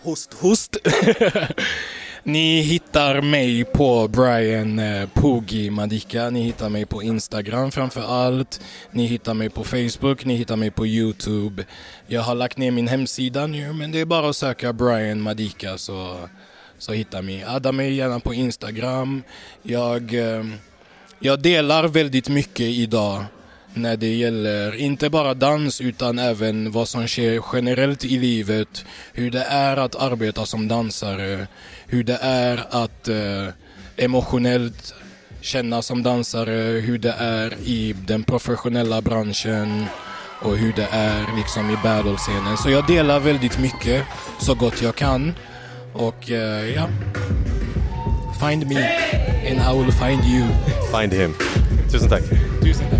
Host, 0.02 0.34
host. 0.34 0.78
Ni 2.24 2.62
hittar 2.62 3.22
mig 3.22 3.64
på 3.66 4.08
Brian 4.08 4.78
Pogi 4.78 5.08
Poogie 5.14 5.72
Madika. 5.72 6.30
Ni 6.30 6.42
hittar 6.42 6.70
mig 6.70 6.86
på 6.86 7.04
Instagram 7.04 7.72
framför 7.72 8.02
allt. 8.02 8.62
Ni 8.92 9.06
hittar 9.06 9.34
mig 9.34 9.50
på 9.50 9.64
Facebook, 9.64 10.26
ni 10.26 10.36
hittar 10.36 10.56
mig 10.56 10.72
på 10.72 10.88
Youtube. 10.88 11.66
Jag 12.08 12.22
har 12.22 12.36
lagt 12.36 12.58
ner 12.58 12.72
min 12.72 12.88
hemsida 12.88 13.48
nu 13.48 13.74
men 13.74 13.92
det 13.92 14.00
är 14.00 14.06
bara 14.06 14.30
att 14.30 14.36
söka 14.36 14.74
Brian 14.74 15.22
Madika 15.22 15.78
så, 15.78 16.18
så 16.78 16.94
hittar 16.94 17.22
ni. 17.22 17.44
Adda 17.44 17.72
mig 17.72 17.94
gärna 17.94 18.20
på 18.20 18.34
Instagram. 18.34 19.24
Jag, 19.64 20.14
eh, 20.14 20.44
jag 21.20 21.42
delar 21.42 21.88
väldigt 21.88 22.30
mycket 22.30 22.66
idag 22.68 23.26
när 23.74 23.98
det 23.98 24.16
gäller 24.16 24.76
inte 24.76 25.10
bara 25.10 25.34
dans 25.34 25.82
utan 25.82 26.20
även 26.20 26.72
vad 26.72 26.88
som 26.88 27.08
sker 27.08 27.42
generellt 27.54 28.06
i 28.06 28.20
livet. 28.20 28.86
Hur 29.14 29.32
det 29.32 29.44
är 29.44 29.78
att 29.78 29.96
arbeta 29.96 30.46
som 30.46 30.68
dansare, 30.68 31.48
hur 31.88 32.04
det 32.04 32.18
är 32.22 32.64
att 32.70 33.08
eh, 33.08 33.48
emotionellt 33.98 34.94
känna 35.42 35.82
som 35.82 36.04
dansare, 36.04 36.80
hur 36.80 36.98
det 36.98 37.16
är 37.20 37.54
i 37.54 37.96
den 38.08 38.24
professionella 38.24 39.02
branschen 39.02 39.86
och 40.42 40.58
hur 40.58 40.74
det 40.74 40.88
är 40.92 41.26
liksom 41.38 41.70
i 41.70 41.78
battle-scenen. 41.84 42.58
Så 42.58 42.70
jag 42.70 42.88
delar 42.88 43.20
väldigt 43.20 43.60
mycket 43.60 44.04
så 44.42 44.56
gott 44.56 44.82
jag 44.82 44.96
kan. 44.96 45.34
Och 45.94 46.32
eh, 46.32 46.76
ja, 46.76 46.88
find 48.40 48.68
me 48.68 48.76
and 49.50 49.60
I 49.60 49.84
will 49.84 49.92
find 49.92 50.26
you. 50.26 50.48
Find 51.00 51.14
him. 51.14 51.34
Tusen 51.92 52.10
tack. 52.10 52.24
Tusen 52.64 52.90
tack. 52.90 52.99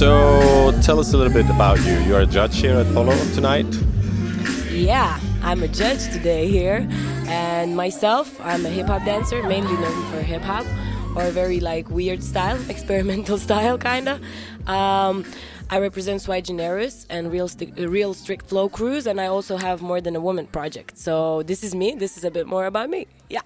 Tell 0.00 0.98
us 0.98 1.12
a 1.12 1.16
little 1.18 1.32
bit 1.32 1.48
about 1.50 1.78
you. 1.80 1.92
You're 2.00 2.20
a 2.20 2.26
judge 2.26 2.58
here 2.58 2.76
at 2.76 2.86
Follow 2.94 3.16
tonight. 3.34 3.66
Yeah, 4.70 5.20
I'm 5.42 5.62
a 5.62 5.68
judge 5.68 6.04
today 6.10 6.48
here, 6.48 6.88
and 7.26 7.76
myself, 7.76 8.40
I'm 8.40 8.64
a 8.64 8.70
hip 8.70 8.86
hop 8.86 9.04
dancer, 9.04 9.42
mainly 9.42 9.74
known 9.74 10.10
for 10.10 10.22
hip 10.22 10.40
hop 10.40 10.64
or 11.14 11.30
very 11.30 11.60
like 11.60 11.90
weird 11.90 12.22
style, 12.22 12.58
experimental 12.70 13.36
style, 13.36 13.76
kinda. 13.76 14.18
Um, 14.66 15.24
I 15.68 15.78
represent 15.78 16.22
Swy 16.22 16.40
Generis 16.40 17.06
and 17.10 17.30
Real, 17.30 17.50
uh, 17.60 17.88
Real 17.88 18.14
Strict 18.14 18.48
Flow 18.48 18.70
Crews, 18.70 19.06
and 19.06 19.20
I 19.20 19.26
also 19.26 19.58
have 19.58 19.82
More 19.82 20.00
Than 20.00 20.16
a 20.16 20.20
Woman 20.20 20.46
project. 20.46 20.96
So 20.96 21.42
this 21.42 21.62
is 21.62 21.74
me. 21.74 21.94
This 21.94 22.16
is 22.16 22.24
a 22.24 22.30
bit 22.30 22.46
more 22.46 22.64
about 22.64 22.88
me. 22.88 23.06
Yeah. 23.28 23.42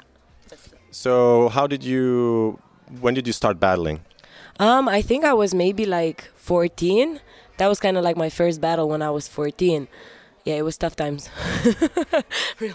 So, 0.92 1.48
how 1.48 1.66
did 1.66 1.82
you? 1.82 2.60
When 3.00 3.14
did 3.14 3.26
you 3.26 3.32
start 3.32 3.58
battling? 3.58 4.00
Um, 4.58 4.88
I 4.88 5.02
think 5.02 5.24
I 5.24 5.32
was 5.32 5.54
maybe 5.54 5.84
like 5.84 6.30
14. 6.36 7.20
That 7.58 7.68
was 7.68 7.80
kind 7.80 7.96
of 7.96 8.04
like 8.04 8.16
my 8.16 8.30
first 8.30 8.60
battle 8.60 8.88
when 8.88 9.02
I 9.02 9.10
was 9.10 9.28
14. 9.28 9.88
Yeah, 10.44 10.54
it 10.54 10.62
was 10.62 10.76
tough 10.76 10.96
times. 10.96 11.28
Real. 12.60 12.74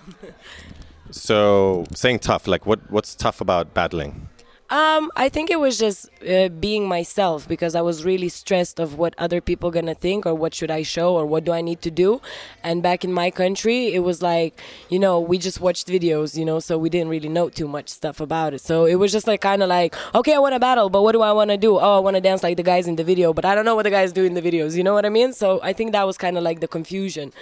So, 1.12 1.86
saying 1.94 2.20
tough, 2.20 2.48
like 2.48 2.66
what? 2.66 2.80
What's 2.92 3.16
tough 3.16 3.42
about 3.42 3.74
battling? 3.74 4.30
Um, 4.70 5.12
I 5.16 5.30
think 5.30 5.50
it 5.50 5.60
was 5.60 5.80
just 5.80 6.10
uh, 6.30 6.50
being 6.50 6.88
myself 6.88 7.48
because 7.48 7.74
I 7.74 7.82
was 7.82 8.06
really 8.06 8.30
stressed 8.30 8.80
of 8.80 9.00
what 9.00 9.16
other 9.18 9.42
people 9.42 9.72
gonna 9.72 9.96
think 9.96 10.28
or 10.28 10.36
what 10.36 10.54
should 10.54 10.70
I 10.70 10.84
show 10.84 11.16
or 11.16 11.26
what 11.26 11.44
do 11.44 11.52
I 11.52 11.62
need 11.62 11.82
to 11.82 11.92
do. 11.92 12.22
And 12.64 12.84
back 12.84 13.04
in 13.04 13.12
my 13.12 13.32
country, 13.32 13.94
it 13.96 14.02
was 14.02 14.22
like, 14.22 14.62
you 14.90 15.00
know, 15.00 15.20
we 15.20 15.40
just 15.40 15.60
watched 15.60 15.88
videos, 15.88 16.38
you 16.38 16.46
know, 16.46 16.60
so 16.60 16.78
we 16.78 16.90
didn't 16.92 17.10
really 17.10 17.30
know 17.30 17.50
too 17.50 17.68
much 17.68 17.90
stuff 17.90 18.20
about 18.20 18.54
it. 18.54 18.62
So 18.62 18.86
it 18.86 18.96
was 18.96 19.12
just 19.12 19.26
like 19.26 19.42
kind 19.42 19.64
of 19.64 19.70
like, 19.70 19.96
okay, 20.14 20.36
I 20.36 20.40
want 20.40 20.54
to 20.54 20.60
battle, 20.60 20.92
but 20.92 21.02
what 21.02 21.14
do 21.14 21.24
I 21.24 21.32
want 21.32 21.50
to 21.50 21.58
do? 21.58 21.80
Oh, 21.80 21.98
I 21.98 22.00
want 22.00 22.16
to 22.18 22.22
dance 22.22 22.44
like 22.44 22.58
the 22.58 22.64
guys 22.64 22.88
in 22.88 22.96
the 22.96 23.04
video, 23.04 23.34
but 23.34 23.46
I 23.46 23.56
don't 23.56 23.66
know 23.66 23.76
what 23.76 23.84
the 23.84 23.90
guys 23.90 24.12
do 24.12 24.24
in 24.24 24.36
the 24.36 24.42
videos. 24.42 24.76
You 24.76 24.84
know 24.84 24.94
what 24.94 25.06
I 25.06 25.10
mean? 25.10 25.34
So 25.34 25.60
I 25.64 25.74
think 25.74 25.94
that 25.94 26.06
was 26.06 26.16
kind 26.16 26.38
of 26.38 26.44
like 26.44 26.60
the 26.60 26.68
confusion. 26.68 27.34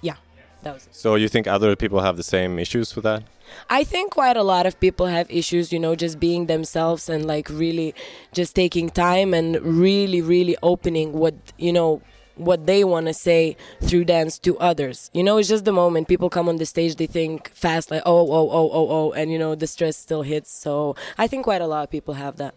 Yeah, 0.00 0.14
that 0.62 0.74
was. 0.74 0.86
It. 0.86 0.94
So, 0.94 1.14
you 1.14 1.28
think 1.28 1.46
other 1.46 1.74
people 1.76 2.00
have 2.00 2.16
the 2.16 2.22
same 2.22 2.58
issues 2.58 2.94
with 2.94 3.04
that? 3.04 3.22
I 3.70 3.84
think 3.84 4.12
quite 4.12 4.36
a 4.36 4.42
lot 4.42 4.66
of 4.66 4.78
people 4.78 5.06
have 5.06 5.30
issues, 5.30 5.72
you 5.72 5.78
know, 5.78 5.94
just 5.94 6.20
being 6.20 6.46
themselves 6.46 7.08
and 7.08 7.26
like 7.26 7.48
really 7.48 7.94
just 8.32 8.54
taking 8.54 8.90
time 8.90 9.34
and 9.34 9.60
really, 9.62 10.20
really 10.20 10.56
opening 10.62 11.12
what, 11.12 11.34
you 11.56 11.72
know, 11.72 12.02
what 12.36 12.66
they 12.66 12.84
want 12.84 13.06
to 13.06 13.14
say 13.14 13.56
through 13.82 14.04
dance 14.04 14.38
to 14.38 14.58
others. 14.58 15.10
You 15.12 15.22
know, 15.22 15.38
it's 15.38 15.48
just 15.48 15.64
the 15.64 15.72
moment 15.72 16.08
people 16.08 16.30
come 16.30 16.48
on 16.48 16.56
the 16.56 16.66
stage, 16.66 16.96
they 16.96 17.06
think 17.06 17.50
fast, 17.50 17.90
like, 17.90 18.02
oh, 18.06 18.32
oh, 18.32 18.50
oh, 18.50 18.70
oh, 18.72 18.88
oh, 18.90 19.12
and, 19.12 19.32
you 19.32 19.38
know, 19.38 19.54
the 19.54 19.66
stress 19.66 19.96
still 19.96 20.22
hits. 20.22 20.50
So 20.50 20.94
I 21.16 21.26
think 21.26 21.44
quite 21.44 21.62
a 21.62 21.66
lot 21.66 21.84
of 21.84 21.90
people 21.90 22.14
have 22.14 22.36
that. 22.36 22.54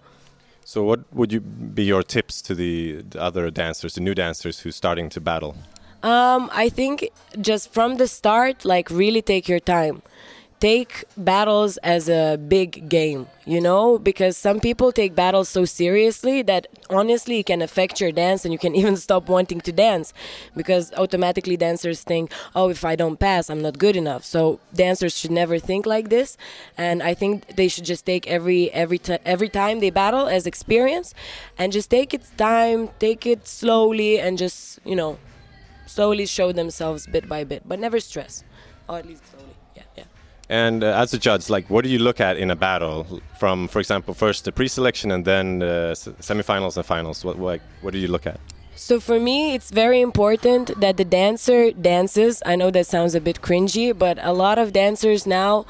So, 0.63 0.83
what 0.83 1.11
would 1.11 1.33
you 1.33 1.41
be 1.41 1.83
your 1.83 2.03
tips 2.03 2.41
to 2.43 2.53
the, 2.53 3.01
the 3.01 3.19
other 3.19 3.49
dancers, 3.49 3.95
the 3.95 4.01
new 4.01 4.13
dancers 4.13 4.59
who's 4.59 4.75
starting 4.75 5.09
to 5.09 5.19
battle? 5.19 5.55
Um, 6.03 6.49
I 6.51 6.69
think 6.69 7.09
just 7.39 7.71
from 7.73 7.97
the 7.97 8.07
start, 8.07 8.65
like, 8.65 8.89
really 8.89 9.21
take 9.21 9.47
your 9.47 9.59
time. 9.59 10.01
Take 10.59 11.05
battles 11.17 11.77
as 11.77 12.07
a 12.07 12.37
big 12.37 12.87
game, 12.87 13.25
you 13.45 13.59
know, 13.59 13.97
because 13.97 14.37
some 14.37 14.59
people 14.59 14.91
take 14.91 15.15
battles 15.15 15.49
so 15.49 15.65
seriously 15.65 16.43
that 16.43 16.67
honestly 16.87 17.39
it 17.39 17.47
can 17.47 17.63
affect 17.63 17.99
your 17.99 18.11
dance 18.11 18.45
and 18.45 18.51
you 18.53 18.59
can 18.59 18.75
even 18.81 18.95
stop 18.95 19.27
wanting 19.27 19.59
to 19.61 19.71
dance. 19.71 20.13
Because 20.55 20.93
automatically 20.93 21.57
dancers 21.57 22.03
think, 22.03 22.31
oh, 22.53 22.69
if 22.69 22.85
I 22.85 22.95
don't 22.95 23.19
pass, 23.19 23.49
I'm 23.49 23.63
not 23.63 23.79
good 23.79 23.95
enough. 23.95 24.23
So 24.23 24.59
dancers 24.71 25.17
should 25.17 25.31
never 25.31 25.57
think 25.57 25.87
like 25.87 26.09
this, 26.09 26.37
and 26.77 27.01
I 27.01 27.15
think 27.15 27.55
they 27.55 27.67
should 27.67 27.85
just 27.85 28.05
take 28.05 28.27
every 28.27 28.71
every 28.71 28.99
t- 28.99 29.17
every 29.25 29.49
time 29.49 29.79
they 29.79 29.89
battle 29.89 30.27
as 30.27 30.45
experience, 30.45 31.15
and 31.57 31.73
just 31.73 31.89
take 31.89 32.13
its 32.13 32.29
time, 32.37 32.89
take 32.99 33.25
it 33.25 33.47
slowly, 33.47 34.19
and 34.19 34.37
just 34.37 34.79
you 34.85 34.95
know, 34.95 35.17
slowly 35.95 36.25
show 36.25 36.51
themselves 36.51 37.07
bit 37.07 37.25
by 37.27 37.43
bit, 37.43 37.61
but 37.65 37.77
never 37.79 37.99
stress, 37.99 38.43
or 38.87 38.97
at 38.97 39.05
least 39.05 39.23
slowly. 39.31 39.55
Yeah, 39.75 39.83
yeah. 39.97 40.03
And 40.49 40.83
uh, 40.83 41.03
as 41.03 41.13
a 41.13 41.17
judge, 41.17 41.49
like, 41.49 41.69
what 41.69 41.83
do 41.85 41.89
you 41.89 41.99
look 41.99 42.19
at 42.19 42.37
in 42.37 42.51
a 42.51 42.55
battle? 42.55 43.21
From, 43.39 43.67
for 43.67 43.79
example, 43.79 44.13
first 44.13 44.45
the 44.45 44.51
pre-selection 44.51 45.11
and 45.11 45.23
then 45.25 45.63
uh, 45.63 45.93
semifinals 46.29 46.75
and 46.77 46.85
finals. 46.85 47.23
What, 47.23 47.37
what, 47.37 47.61
what 47.81 47.93
do 47.93 47.99
you 47.99 48.07
look 48.07 48.25
at? 48.25 48.39
So 48.75 48.99
for 48.99 49.19
me, 49.19 49.53
it's 49.55 49.69
very 49.69 50.01
important 50.01 50.79
that 50.79 50.97
the 50.97 51.05
dancer 51.05 51.71
dances. 51.71 52.41
I 52.45 52.55
know 52.55 52.71
that 52.71 52.87
sounds 52.87 53.13
a 53.15 53.21
bit 53.21 53.41
cringy, 53.41 53.97
but 53.97 54.17
a 54.21 54.33
lot 54.33 54.57
of 54.57 54.73
dancers 54.73 55.27
now 55.27 55.65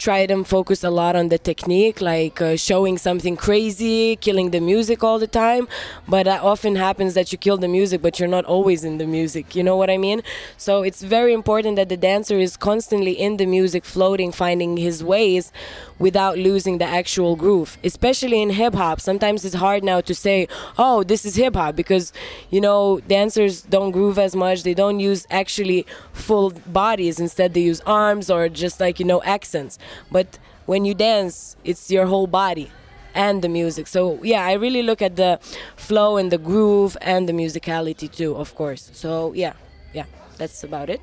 try 0.00 0.20
and 0.20 0.46
focus 0.46 0.82
a 0.82 0.88
lot 0.88 1.14
on 1.14 1.28
the 1.28 1.38
technique, 1.38 2.00
like 2.00 2.40
uh, 2.40 2.56
showing 2.56 2.96
something 2.96 3.36
crazy, 3.36 4.16
killing 4.16 4.50
the 4.50 4.58
music 4.60 5.04
all 5.04 5.18
the 5.18 5.26
time. 5.26 5.68
But 6.08 6.24
that 6.24 6.42
often 6.42 6.76
happens 6.76 7.12
that 7.14 7.32
you 7.32 7.38
kill 7.38 7.58
the 7.58 7.68
music, 7.68 8.00
but 8.00 8.18
you're 8.18 8.34
not 8.38 8.46
always 8.46 8.82
in 8.82 8.96
the 8.96 9.06
music. 9.06 9.54
You 9.54 9.62
know 9.62 9.76
what 9.76 9.90
I 9.90 9.98
mean? 9.98 10.22
So 10.56 10.82
it's 10.82 11.02
very 11.02 11.34
important 11.34 11.76
that 11.76 11.90
the 11.90 11.98
dancer 11.98 12.38
is 12.38 12.56
constantly 12.56 13.12
in 13.12 13.36
the 13.36 13.44
music, 13.44 13.84
floating, 13.84 14.32
finding 14.32 14.78
his 14.78 15.04
ways 15.04 15.52
without 15.98 16.38
losing 16.38 16.78
the 16.78 16.86
actual 16.86 17.36
groove. 17.36 17.76
Especially 17.84 18.40
in 18.40 18.50
hip 18.50 18.74
hop, 18.74 19.02
sometimes 19.02 19.44
it's 19.44 19.54
hard 19.54 19.84
now 19.84 20.00
to 20.00 20.14
say, 20.14 20.48
"Oh, 20.78 21.04
this 21.04 21.26
is 21.26 21.36
hip 21.36 21.54
hop," 21.54 21.76
because 21.76 22.12
you 22.48 22.60
know 22.60 23.00
dancers 23.06 23.60
don't 23.60 23.90
groove 23.90 24.18
as 24.18 24.34
much. 24.34 24.62
They 24.62 24.74
don't 24.74 24.98
use 24.98 25.26
actually 25.30 25.84
full 26.12 26.50
bodies. 26.66 27.20
Instead, 27.20 27.52
they 27.52 27.60
use 27.60 27.82
arms 27.86 28.30
or 28.30 28.48
just 28.48 28.80
like 28.80 28.98
you 28.98 29.04
know 29.04 29.22
accents. 29.36 29.78
But 30.10 30.38
when 30.66 30.84
you 30.84 30.94
dance, 30.94 31.56
it's 31.64 31.90
your 31.90 32.06
whole 32.06 32.26
body 32.26 32.70
and 33.14 33.42
the 33.42 33.48
music. 33.48 33.86
So 33.86 34.22
yeah, 34.22 34.44
I 34.44 34.52
really 34.52 34.82
look 34.82 35.02
at 35.02 35.16
the 35.16 35.38
flow 35.76 36.16
and 36.16 36.30
the 36.30 36.38
groove 36.38 36.96
and 37.00 37.28
the 37.28 37.32
musicality 37.32 38.10
too, 38.10 38.36
of 38.36 38.54
course. 38.54 38.90
So 38.92 39.32
yeah, 39.32 39.54
yeah, 39.92 40.06
that's 40.38 40.62
about 40.64 40.90
it. 40.90 41.00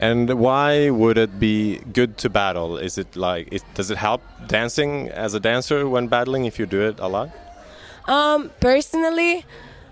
And 0.00 0.38
why 0.38 0.90
would 0.90 1.18
it 1.18 1.40
be 1.40 1.78
good 1.92 2.18
to 2.18 2.30
battle? 2.30 2.78
Is 2.78 2.98
it 2.98 3.16
like, 3.16 3.48
it, 3.50 3.64
does 3.74 3.90
it 3.90 3.98
help 3.98 4.22
dancing 4.46 5.08
as 5.08 5.34
a 5.34 5.40
dancer 5.40 5.88
when 5.88 6.06
battling 6.06 6.44
if 6.44 6.58
you 6.58 6.66
do 6.66 6.82
it 6.82 7.00
a 7.00 7.08
lot? 7.08 7.30
Um, 8.06 8.52
personally, 8.60 9.44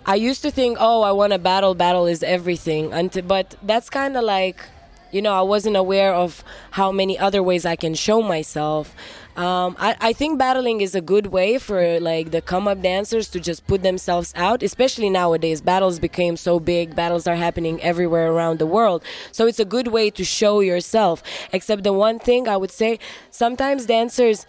I 0.07 0.15
used 0.15 0.43
to 0.43 0.53
think, 0.53 0.79
oh, 0.81 1.03
I 1.03 1.11
want 1.11 1.33
to 1.33 1.41
battle. 1.41 1.75
Battle 1.75 2.07
is 2.07 2.23
everything. 2.23 2.93
Until, 2.93 3.23
but 3.23 3.57
that's 3.63 3.91
kind 3.91 4.17
of 4.17 4.23
like, 4.23 4.63
you 5.13 5.23
know, 5.23 5.33
I 5.33 5.43
wasn't 5.43 5.77
aware 5.77 6.15
of 6.15 6.43
how 6.73 6.93
many 6.93 7.19
other 7.19 7.43
ways 7.43 7.65
I 7.65 7.77
can 7.77 7.95
show 7.95 8.23
myself. 8.23 8.95
Um, 9.37 9.77
I, 9.79 9.97
I 10.01 10.13
think 10.15 10.39
battling 10.39 10.81
is 10.81 10.95
a 10.95 11.03
good 11.03 11.27
way 11.27 11.59
for 11.59 12.01
like 12.01 12.31
the 12.31 12.41
come 12.41 12.67
up 12.67 12.81
dancers 12.81 13.29
to 13.29 13.41
just 13.41 13.67
put 13.67 13.83
themselves 13.83 14.33
out, 14.35 14.63
especially 14.63 15.11
nowadays. 15.11 15.61
Battles 15.61 15.99
became 15.99 16.37
so 16.39 16.59
big, 16.59 16.97
battles 16.97 17.27
are 17.27 17.37
happening 17.37 17.83
everywhere 17.83 18.33
around 18.33 18.59
the 18.59 18.67
world. 18.67 19.05
So 19.33 19.47
it's 19.47 19.61
a 19.61 19.67
good 19.67 19.89
way 19.89 20.09
to 20.11 20.25
show 20.25 20.61
yourself. 20.61 21.23
Except 21.53 21.85
the 21.85 21.93
one 21.93 22.19
thing 22.19 22.49
I 22.49 22.57
would 22.57 22.71
say 22.71 22.99
sometimes 23.31 23.85
dancers 23.85 24.47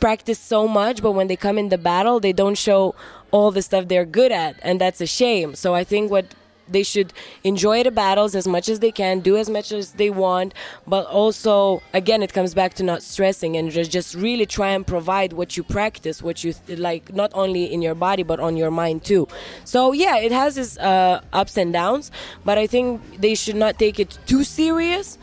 practice 0.00 0.38
so 0.38 0.66
much, 0.66 1.02
but 1.02 1.12
when 1.12 1.28
they 1.28 1.36
come 1.36 1.58
in 1.58 1.68
the 1.68 1.78
battle, 1.78 2.18
they 2.18 2.32
don't 2.32 2.56
show 2.56 2.94
all 3.30 3.50
the 3.50 3.62
stuff 3.62 3.88
they're 3.88 4.06
good 4.06 4.32
at, 4.32 4.56
and 4.62 4.80
that's 4.80 5.00
a 5.00 5.06
shame. 5.06 5.54
So 5.54 5.74
I 5.74 5.84
think 5.84 6.10
what 6.10 6.34
they 6.70 6.82
should 6.82 7.12
enjoy 7.44 7.82
the 7.82 7.90
battles 7.90 8.34
as 8.34 8.46
much 8.46 8.68
as 8.68 8.80
they 8.80 8.90
can, 8.90 9.20
do 9.20 9.36
as 9.36 9.50
much 9.50 9.72
as 9.72 9.92
they 9.92 10.10
want, 10.10 10.54
but 10.86 11.06
also, 11.06 11.82
again, 11.92 12.22
it 12.22 12.32
comes 12.32 12.54
back 12.54 12.74
to 12.74 12.82
not 12.82 13.02
stressing 13.02 13.56
and 13.56 13.70
just, 13.70 13.90
just 13.90 14.14
really 14.14 14.46
try 14.46 14.68
and 14.68 14.86
provide 14.86 15.32
what 15.32 15.56
you 15.56 15.62
practice, 15.62 16.22
what 16.22 16.44
you 16.44 16.52
th- 16.52 16.78
like, 16.78 17.12
not 17.14 17.30
only 17.34 17.64
in 17.72 17.82
your 17.82 17.94
body, 17.94 18.22
but 18.22 18.40
on 18.40 18.56
your 18.56 18.70
mind 18.70 19.04
too. 19.04 19.26
So, 19.64 19.92
yeah, 19.92 20.16
it 20.18 20.32
has 20.32 20.56
its 20.56 20.78
uh, 20.78 21.20
ups 21.32 21.56
and 21.56 21.72
downs, 21.72 22.10
but 22.44 22.58
I 22.58 22.66
think 22.66 23.20
they 23.20 23.34
should 23.34 23.56
not 23.56 23.78
take 23.78 23.98
it 23.98 24.18
too 24.26 24.44
serious, 24.44 25.18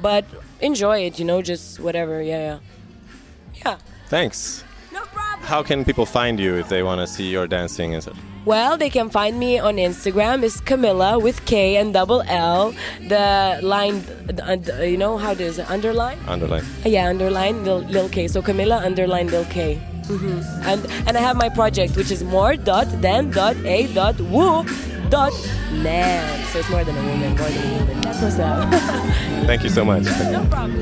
but 0.00 0.24
enjoy 0.60 1.00
it, 1.00 1.18
you 1.18 1.24
know, 1.24 1.42
just 1.42 1.80
whatever, 1.80 2.22
yeah, 2.22 2.38
yeah. 2.38 2.58
Yeah. 3.64 3.78
Thanks. 4.08 4.64
No 4.92 5.02
problem. 5.02 5.46
How 5.46 5.62
can 5.62 5.84
people 5.84 6.06
find 6.06 6.40
you 6.40 6.56
if 6.56 6.68
they 6.68 6.82
want 6.82 7.00
to 7.00 7.06
see 7.06 7.30
your 7.30 7.46
dancing 7.46 7.94
and 7.94 8.02
such? 8.02 8.16
Well, 8.46 8.76
they 8.78 8.88
can 8.88 9.10
find 9.10 9.38
me 9.38 9.58
on 9.58 9.76
Instagram. 9.76 10.42
It's 10.42 10.60
Camilla 10.60 11.18
with 11.18 11.44
K 11.44 11.76
and 11.76 11.92
double 11.92 12.22
L. 12.26 12.72
The 13.08 13.60
line, 13.62 14.02
the, 14.26 14.88
you 14.90 14.96
know 14.96 15.18
how 15.18 15.34
does 15.34 15.58
it 15.58 15.70
underline? 15.70 16.18
Underline. 16.26 16.64
Yeah, 16.84 17.08
underline 17.08 17.64
lil, 17.64 17.80
lil 17.80 18.08
K. 18.08 18.28
So 18.28 18.40
Camilla 18.40 18.78
underline 18.84 19.28
lil 19.28 19.44
K. 19.46 19.74
hmm 20.08 20.40
And 20.64 20.86
and 21.06 21.16
I 21.16 21.20
have 21.20 21.36
my 21.36 21.48
project 21.50 21.96
which 21.96 22.10
is 22.10 22.24
more 22.24 22.56
dot 22.56 22.88
than 23.02 23.30
dot 23.30 23.56
a 23.64 23.86
dot 23.94 24.18
woo 24.20 24.64
dot 25.10 25.32
man. 25.84 26.24
So 26.50 26.58
it's 26.60 26.70
more 26.70 26.82
than 26.84 26.96
a 26.96 27.04
woman, 27.04 27.36
more 27.36 27.48
than 27.48 27.62
a 27.62 27.78
woman. 27.78 28.00
That's 28.00 28.22
what's 28.22 28.38
up. 28.38 28.68
Thank 29.46 29.62
you 29.64 29.70
so 29.70 29.84
much. 29.84 30.04
no 30.04 30.46
problem. 30.50 30.80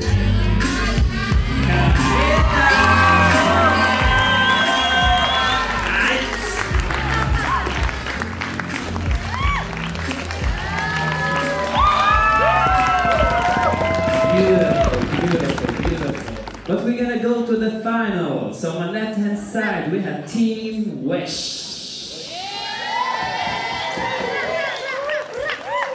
we're 16.89 17.03
gonna 17.03 17.21
go 17.21 17.45
to 17.45 17.55
the 17.55 17.79
final. 17.81 18.51
So 18.53 18.71
on 18.71 18.93
left 18.93 19.17
hand 19.17 19.37
side 19.37 19.91
we 19.91 19.99
have 20.01 20.29
Team 20.31 21.03
Wish. 21.05 22.29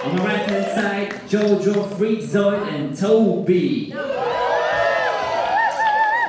On 0.04 0.16
the 0.16 0.22
right 0.22 0.46
hand 0.48 0.66
side, 0.76 1.10
Jojo 1.28 1.88
Freakzoid 1.96 2.68
and 2.68 2.96
Toby. 2.96 3.92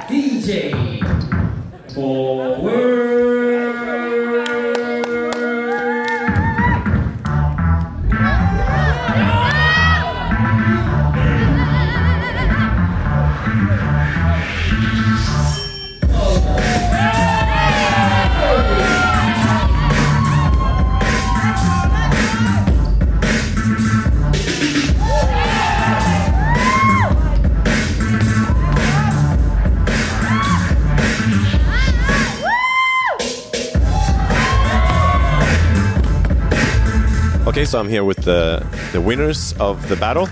DJ. 0.07 0.71
Forward. 1.93 2.84
Okay, 37.75 37.81
so 37.81 37.87
I'm 37.87 37.89
here 37.89 38.05
with 38.05 38.23
the 38.23 38.63
the 38.93 39.01
winners 39.01 39.53
of 39.59 39.89
the 39.89 39.95
battle. 39.95 40.27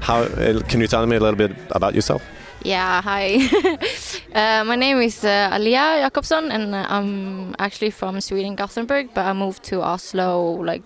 How 0.00 0.22
uh, 0.22 0.60
can 0.68 0.80
you 0.80 0.88
tell 0.88 1.06
me 1.06 1.16
a 1.16 1.20
little 1.20 1.36
bit 1.36 1.52
about 1.70 1.94
yourself? 1.94 2.22
Yeah, 2.64 3.00
hi. 3.02 3.38
uh, 4.34 4.64
my 4.64 4.76
name 4.76 5.00
is 5.00 5.24
uh, 5.24 5.50
Alia 5.52 6.02
Jakobsson, 6.02 6.50
and 6.50 6.74
uh, 6.74 6.86
I'm 6.88 7.54
actually 7.58 7.92
from 7.92 8.20
Sweden, 8.20 8.56
Gothenburg, 8.56 9.14
but 9.14 9.24
I 9.24 9.32
moved 9.32 9.62
to 9.70 9.82
Oslo 9.82 10.64
like 10.64 10.82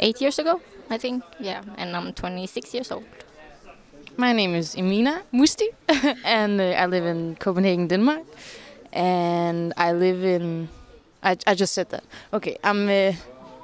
eight 0.00 0.20
years 0.20 0.38
ago, 0.38 0.60
I 0.90 0.98
think. 0.98 1.22
Yeah, 1.40 1.62
and 1.78 1.96
I'm 1.96 2.12
26 2.12 2.74
years 2.74 2.92
old. 2.92 3.04
My 4.16 4.34
name 4.34 4.54
is 4.54 4.76
Emina 4.76 5.22
Musti, 5.32 5.68
and 6.24 6.60
uh, 6.60 6.82
I 6.82 6.86
live 6.86 7.06
in 7.06 7.36
Copenhagen, 7.36 7.88
Denmark. 7.88 8.24
And 8.92 9.72
I 9.76 9.92
live 9.92 10.22
in. 10.22 10.68
I, 11.22 11.36
I 11.46 11.54
just 11.54 11.72
said 11.72 11.88
that. 11.88 12.04
Okay, 12.30 12.58
I'm 12.62 12.88
uh, 12.88 13.12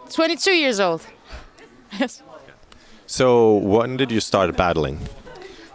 22 0.08 0.52
years 0.52 0.80
old. 0.80 1.02
yes. 2.01 2.22
So 3.07 3.57
when 3.57 3.96
did 3.96 4.11
you 4.11 4.20
start 4.20 4.57
battling? 4.57 4.99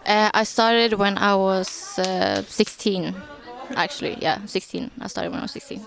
Uh, 0.05 0.29
I 0.33 0.43
started 0.43 0.93
when 0.93 1.17
I 1.17 1.35
was 1.35 1.99
uh, 1.99 2.43
16, 2.43 3.15
actually. 3.75 4.17
Yeah, 4.19 4.43
16. 4.45 4.91
I 4.99 5.07
started 5.07 5.29
when 5.31 5.39
I 5.39 5.43
was 5.43 5.51
16. 5.51 5.85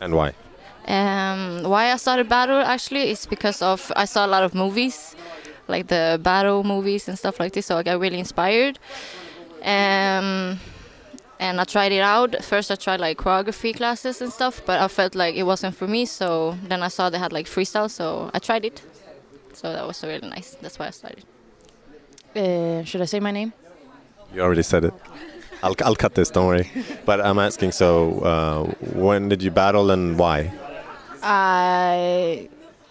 And 0.00 0.14
why? 0.14 0.34
Um, 0.88 1.62
why 1.62 1.92
I 1.92 1.96
started 1.96 2.28
battle 2.28 2.58
actually 2.58 3.10
is 3.10 3.26
because 3.26 3.62
of 3.62 3.92
I 3.94 4.04
saw 4.04 4.26
a 4.26 4.30
lot 4.34 4.42
of 4.42 4.54
movies, 4.54 5.14
like 5.68 5.86
the 5.86 6.18
battle 6.20 6.64
movies 6.64 7.06
and 7.08 7.16
stuff 7.16 7.38
like 7.38 7.52
this. 7.52 7.66
So 7.66 7.78
I 7.78 7.84
got 7.84 8.00
really 8.00 8.18
inspired. 8.18 8.80
Um, 9.62 10.58
and 11.42 11.60
I 11.60 11.64
tried 11.64 11.92
it 11.92 12.04
out. 12.16 12.44
First, 12.44 12.70
I 12.70 12.76
tried 12.76 13.00
like 13.00 13.18
choreography 13.18 13.74
classes 13.76 14.22
and 14.22 14.32
stuff, 14.32 14.62
but 14.64 14.80
I 14.80 14.86
felt 14.86 15.14
like 15.16 15.34
it 15.34 15.42
wasn't 15.42 15.74
for 15.74 15.88
me. 15.88 16.06
So 16.06 16.56
then 16.68 16.82
I 16.84 16.88
saw 16.88 17.10
they 17.10 17.18
had 17.18 17.32
like 17.32 17.46
freestyle, 17.46 17.90
so 17.90 18.30
I 18.32 18.38
tried 18.38 18.64
it. 18.64 18.80
So 19.52 19.72
that 19.72 19.84
was 19.86 20.02
really 20.04 20.28
nice. 20.28 20.56
That's 20.62 20.78
why 20.78 20.86
I 20.86 20.90
started. 20.90 21.24
Uh, 22.36 22.84
should 22.84 23.02
I 23.02 23.06
say 23.06 23.18
my 23.20 23.32
name? 23.32 23.52
You 24.32 24.40
already 24.42 24.62
said 24.62 24.84
it. 24.84 24.94
I'll, 25.64 25.74
I'll 25.84 25.96
cut 25.96 26.14
this, 26.14 26.30
don't 26.30 26.46
worry. 26.46 26.68
But 27.04 27.20
I'm 27.20 27.38
asking, 27.38 27.72
so 27.72 27.88
uh, 28.20 28.64
when 29.04 29.28
did 29.28 29.42
you 29.42 29.50
battle 29.50 29.90
and 29.90 30.18
why? 30.18 30.52
I 31.22 32.48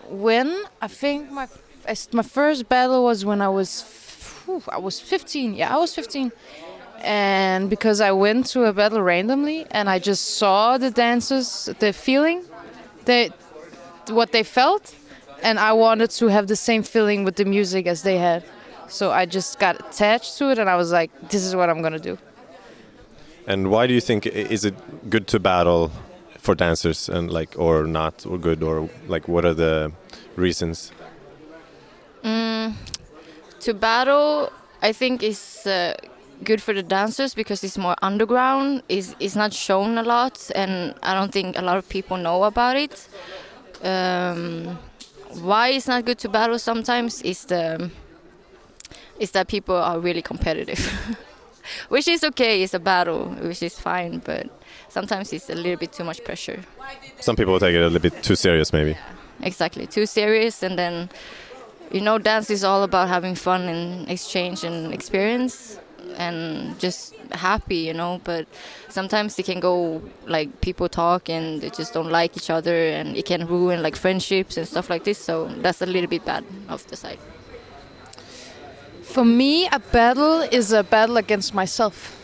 when 0.10 0.50
I 0.82 0.88
think 0.88 1.32
my 1.32 1.48
my 2.12 2.24
first 2.24 2.68
battle 2.68 3.04
was 3.04 3.26
when 3.26 3.42
I 3.42 3.50
was 3.50 3.70
whew, 4.46 4.62
I 4.68 4.78
was 4.78 5.00
15. 5.00 5.56
Yeah, 5.56 5.76
I 5.76 5.78
was 5.78 5.96
15. 5.96 6.32
And 7.04 7.70
because 7.70 8.00
I 8.02 8.12
went 8.12 8.46
to 8.48 8.66
a 8.66 8.74
battle 8.74 9.02
randomly 9.02 9.66
and 9.72 9.90
I 9.90 10.00
just 10.00 10.38
saw 10.38 10.78
the 10.78 10.92
dancers, 10.92 11.70
the 11.80 11.94
feeling, 11.94 12.44
they 13.06 13.32
what 14.08 14.32
they 14.32 14.44
felt, 14.44 14.96
and 15.42 15.60
I 15.60 15.74
wanted 15.74 16.10
to 16.12 16.28
have 16.28 16.48
the 16.48 16.56
same 16.56 16.84
feeling 16.84 17.24
with 17.24 17.36
the 17.36 17.46
music 17.46 17.88
as 17.88 18.04
they 18.04 18.18
had. 18.18 18.44
So 18.88 19.12
I 19.12 19.26
just 19.26 19.58
got 19.58 19.80
attached 19.80 20.38
to 20.38 20.52
it 20.52 20.60
and 20.60 20.70
I 20.70 20.76
was 20.76 20.92
like, 20.92 21.12
this 21.30 21.44
is 21.44 21.56
what 21.56 21.70
I'm 21.70 21.82
going 21.82 21.94
to 21.94 22.00
do. 22.00 22.18
And 23.48 23.72
why 23.72 23.88
do 23.88 23.94
you 23.94 24.02
think 24.02 24.28
is 24.28 24.66
it 24.66 24.76
good 25.10 25.28
to 25.28 25.40
battle 25.40 25.92
for 26.38 26.56
dancers 26.56 27.10
and 27.10 27.32
like 27.32 27.58
or 27.58 27.86
not 27.86 28.26
or 28.26 28.38
good 28.38 28.62
or 28.64 28.90
like 29.08 29.28
what 29.28 29.46
are 29.46 29.54
the 29.54 29.92
reasons? 30.36 30.92
Mm, 32.24 32.74
to 33.62 33.74
battle, 33.74 34.52
I 34.82 34.92
think 34.94 35.24
is 35.24 35.66
uh, 35.66 35.96
good 36.44 36.62
for 36.62 36.74
the 36.74 36.84
dancers 36.84 37.34
because 37.34 37.64
it's 37.64 37.78
more 37.78 37.96
underground. 38.02 38.84
is 38.90 39.16
It's 39.20 39.36
not 39.36 39.54
shown 39.54 39.98
a 39.98 40.04
lot, 40.04 40.52
and 40.56 40.94
I 41.04 41.14
don't 41.14 41.32
think 41.32 41.58
a 41.58 41.62
lot 41.62 41.78
of 41.78 41.88
people 41.90 42.18
know 42.18 42.44
about 42.44 42.76
it. 42.76 43.08
Um, 43.84 44.78
why 45.42 45.70
it's 45.70 45.88
not 45.88 46.06
good 46.06 46.20
to 46.20 46.30
battle 46.30 46.60
sometimes 46.60 47.22
is 47.22 47.46
the 47.46 47.90
is 49.20 49.32
that 49.32 49.48
people 49.48 49.76
are 49.76 50.00
really 50.00 50.22
competitive, 50.22 50.80
which 51.90 52.08
is 52.08 52.24
okay. 52.24 52.64
It's 52.64 52.74
a 52.74 52.80
battle, 52.80 53.26
which 53.42 53.64
is 53.64 53.80
fine, 53.80 54.20
but 54.20 54.50
sometimes 54.90 55.32
it's 55.34 55.50
a 55.50 55.56
little 55.56 55.78
bit 55.78 55.94
too 55.94 56.04
much 56.04 56.24
pressure. 56.24 56.60
Some 57.20 57.36
people 57.36 57.60
take 57.60 57.76
it 57.76 57.82
a 57.82 57.88
little 57.90 58.00
bit 58.00 58.24
too 58.24 58.36
serious, 58.36 58.74
maybe. 58.74 58.98
exactly 59.44 59.88
too 59.88 60.06
serious 60.06 60.64
and 60.64 60.78
then 60.78 61.10
you 61.92 62.02
know 62.02 62.18
dance 62.18 62.50
is 62.50 62.64
all 62.64 62.84
about 62.84 63.08
having 63.08 63.36
fun 63.36 63.62
and 63.62 64.10
exchange 64.10 64.64
and 64.64 64.94
experience 64.94 65.80
and 66.26 66.80
just 66.86 67.16
happy 67.48 67.82
you 67.90 67.94
know 67.94 68.20
but 68.24 68.44
sometimes 68.90 69.40
it 69.40 69.46
can 69.52 69.60
go 69.60 70.02
like 70.36 70.50
people 70.62 70.88
talk 70.90 71.30
and 71.30 71.62
they 71.62 71.70
just 71.70 71.94
don't 71.94 72.12
like 72.20 72.32
each 72.40 72.50
other 72.58 72.78
and 72.98 73.18
it 73.20 73.26
can 73.26 73.42
ruin 73.48 73.82
like 73.82 73.96
friendships 73.96 74.58
and 74.58 74.68
stuff 74.68 74.90
like 74.90 75.04
this 75.04 75.18
so 75.18 75.48
that's 75.64 75.82
a 75.82 75.86
little 75.86 76.10
bit 76.16 76.24
bad 76.26 76.44
of 76.70 76.86
the 76.88 76.96
side 76.96 77.20
For 79.12 79.26
me, 79.26 79.68
a 79.68 79.80
battle 79.80 80.40
is 80.40 80.72
a 80.72 80.84
battle 80.84 81.18
against 81.18 81.54
myself. 81.54 82.16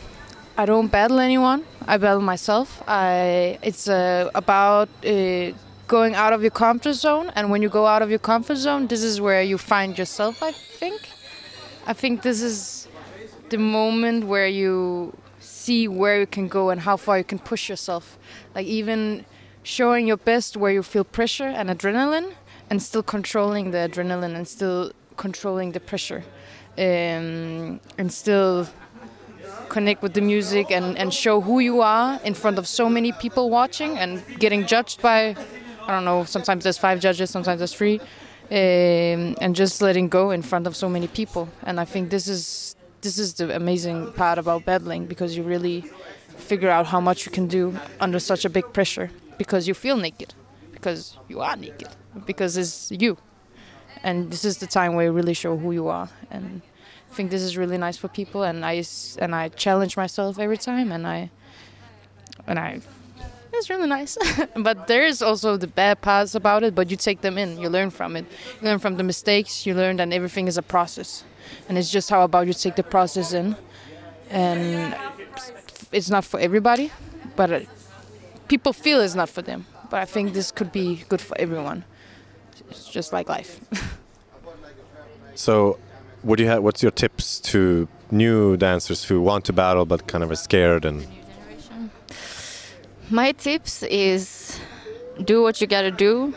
I 0.58 0.66
don't 0.66 0.88
battle 0.88 1.20
anyone. 1.20 1.66
I 1.86 1.98
battle 1.98 2.22
myself. 2.22 2.82
I 2.88 3.60
it's 3.62 3.90
uh, 3.90 4.30
about 4.34 4.88
uh, 5.06 5.52
going 5.88 6.16
out 6.16 6.32
of 6.32 6.42
your 6.42 6.52
comfort 6.52 6.94
zone, 6.94 7.30
and 7.36 7.52
when 7.52 7.62
you 7.62 7.68
go 7.68 7.86
out 7.86 8.02
of 8.02 8.10
your 8.10 8.20
comfort 8.20 8.56
zone, 8.56 8.88
this 8.88 9.04
is 9.04 9.20
where 9.20 9.44
you 9.44 9.58
find 9.58 9.98
yourself. 9.98 10.42
I 10.42 10.54
think. 10.54 11.02
I 11.86 11.94
think 11.94 12.22
this 12.22 12.42
is 12.42 12.77
the 13.50 13.58
moment 13.58 14.26
where 14.26 14.48
you 14.48 15.16
see 15.40 15.88
where 15.88 16.20
you 16.20 16.28
can 16.28 16.48
go 16.48 16.70
and 16.70 16.82
how 16.82 16.98
far 16.98 17.18
you 17.18 17.24
can 17.24 17.40
push 17.40 17.70
yourself. 17.70 18.18
Like 18.56 18.66
even 18.66 19.26
showing 19.64 20.08
your 20.08 20.18
best 20.18 20.58
where 20.58 20.72
you 20.72 20.84
feel 20.84 21.04
pressure 21.04 21.48
and 21.48 21.70
adrenaline, 21.70 22.34
and 22.70 22.82
still 22.82 23.04
controlling 23.04 23.72
the 23.72 23.78
adrenaline 23.78 24.36
and 24.36 24.48
still 24.48 24.92
controlling 25.16 25.72
the 25.72 25.80
pressure 25.80 26.24
um, 26.78 27.80
and 27.98 28.12
still 28.12 28.68
connect 29.70 30.02
with 30.02 30.14
the 30.14 30.22
music 30.22 30.72
and, 30.72 30.98
and 30.98 31.14
show 31.14 31.42
who 31.42 31.60
you 31.60 31.82
are 31.82 32.20
in 32.24 32.34
front 32.34 32.58
of 32.58 32.68
so 32.68 32.90
many 32.90 33.12
people 33.12 33.50
watching 33.50 33.98
and 33.98 34.24
getting 34.40 34.66
judged 34.66 35.02
by 35.02 35.36
I 35.88 35.92
don't 35.92 36.06
know 36.06 36.24
sometimes 36.24 36.64
there's 36.64 36.78
five 36.78 37.00
judges 37.00 37.30
sometimes 37.30 37.60
there's 37.60 37.74
three 37.74 38.00
um, 38.50 39.36
and 39.42 39.56
just 39.56 39.82
letting 39.82 40.08
go 40.08 40.32
in 40.32 40.42
front 40.42 40.68
of 40.68 40.76
so 40.76 40.88
many 40.88 41.08
people 41.08 41.50
and 41.64 41.80
I 41.80 41.86
think 41.86 42.10
this 42.10 42.28
is 42.28 42.76
this 43.08 43.20
is 43.20 43.36
the 43.36 43.56
amazing 43.56 44.12
part 44.14 44.38
about 44.38 44.66
battling 44.66 45.06
because 45.06 45.38
you 45.38 45.44
really 45.44 45.80
figure 46.52 46.70
out 46.70 46.86
how 46.88 47.00
much 47.00 47.26
you 47.26 47.32
can 47.32 47.48
do 47.48 47.64
under 48.02 48.20
such 48.20 48.44
a 48.44 48.50
big 48.50 48.66
pressure 48.74 49.10
because 49.38 49.66
you 49.66 49.74
feel 49.74 49.96
naked 49.96 50.34
because 50.74 51.18
you 51.30 51.40
are 51.40 51.56
naked 51.56 51.88
because 52.26 52.58
it's 52.58 52.92
you. 52.92 53.18
And 54.04 54.30
this 54.30 54.44
is 54.44 54.58
the 54.58 54.68
time 54.68 54.94
where 54.96 55.06
you 55.06 55.14
really 55.14 55.34
show 55.34 55.56
who 55.56 55.72
you 55.72 55.88
are. 55.88 56.10
And 56.30 56.62
I 57.10 57.14
think 57.14 57.32
this 57.32 57.42
is 57.42 57.58
really 57.58 57.78
nice 57.78 57.96
for 57.96 58.10
people 58.10 58.44
and 58.44 58.66
I 58.66 58.84
and 59.20 59.34
I 59.34 59.50
challenge 59.50 59.96
myself 59.96 60.38
every 60.38 60.58
time 60.58 60.92
and 60.92 61.08
I 61.08 61.32
and 62.46 62.60
I 62.60 62.82
it's 63.54 63.70
really 63.70 63.88
nice. 63.88 64.18
But 64.68 64.88
there 64.88 65.06
is 65.06 65.22
also 65.22 65.56
the 65.56 65.68
bad 65.68 66.02
parts 66.02 66.36
about 66.36 66.64
it 66.64 66.76
but 66.76 66.92
you 66.92 66.98
take 66.98 67.22
them 67.22 67.38
in 67.38 67.58
you 67.58 67.70
learn 67.70 67.90
from 67.90 68.18
it. 68.18 68.26
You 68.60 68.68
learn 68.68 68.80
from 68.80 68.98
the 68.98 69.04
mistakes 69.04 69.66
you 69.66 69.74
learn 69.74 69.96
that 69.98 70.12
everything 70.12 70.48
is 70.48 70.58
a 70.58 70.62
process 70.76 71.24
and 71.68 71.78
it's 71.78 71.92
just 71.92 72.10
how 72.10 72.24
about 72.24 72.48
you 72.48 72.54
take 72.54 72.76
the 72.76 72.84
process 72.84 73.34
in 73.34 73.56
and 74.30 74.96
it's 75.92 76.10
not 76.10 76.24
for 76.26 76.40
everybody 76.40 76.92
but 77.36 77.52
uh, 77.52 77.60
people 78.48 78.74
feel 78.74 79.02
it's 79.02 79.16
not 79.16 79.30
for 79.30 79.42
them 79.42 79.66
but 79.90 80.00
I 80.00 80.06
think 80.06 80.34
this 80.34 80.52
could 80.52 80.72
be 80.72 81.04
good 81.10 81.22
for 81.22 81.38
everyone 81.40 81.84
it's 82.70 82.90
just 82.90 83.14
like 83.14 83.30
life 83.30 83.60
So, 85.38 85.78
what 86.24 86.38
do 86.38 86.44
you 86.44 86.50
have? 86.50 86.64
What's 86.64 86.82
your 86.82 86.92
tips 86.92 87.40
to 87.52 87.88
new 88.10 88.58
dancers 88.58 89.04
who 89.04 89.22
want 89.22 89.46
to 89.46 89.54
battle 89.54 89.86
but 89.86 90.08
kind 90.08 90.24
of 90.24 90.32
are 90.32 90.36
scared 90.36 90.84
and 90.84 91.06
My 93.12 93.34
tips 93.34 93.84
is 93.84 94.60
do 95.24 95.44
what 95.44 95.62
you 95.62 95.68
gotta 95.68 95.92
do. 95.92 96.34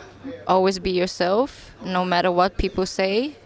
Always 0.46 0.78
be 0.78 0.90
yourself, 0.90 1.74
no 1.82 2.04
matter 2.04 2.30
what 2.30 2.58
people 2.58 2.84
say. 2.86 3.36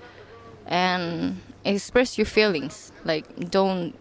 and 0.66 1.36
express 1.64 2.18
your 2.18 2.26
feelings. 2.26 2.92
Like 3.04 3.50
don't 3.50 3.94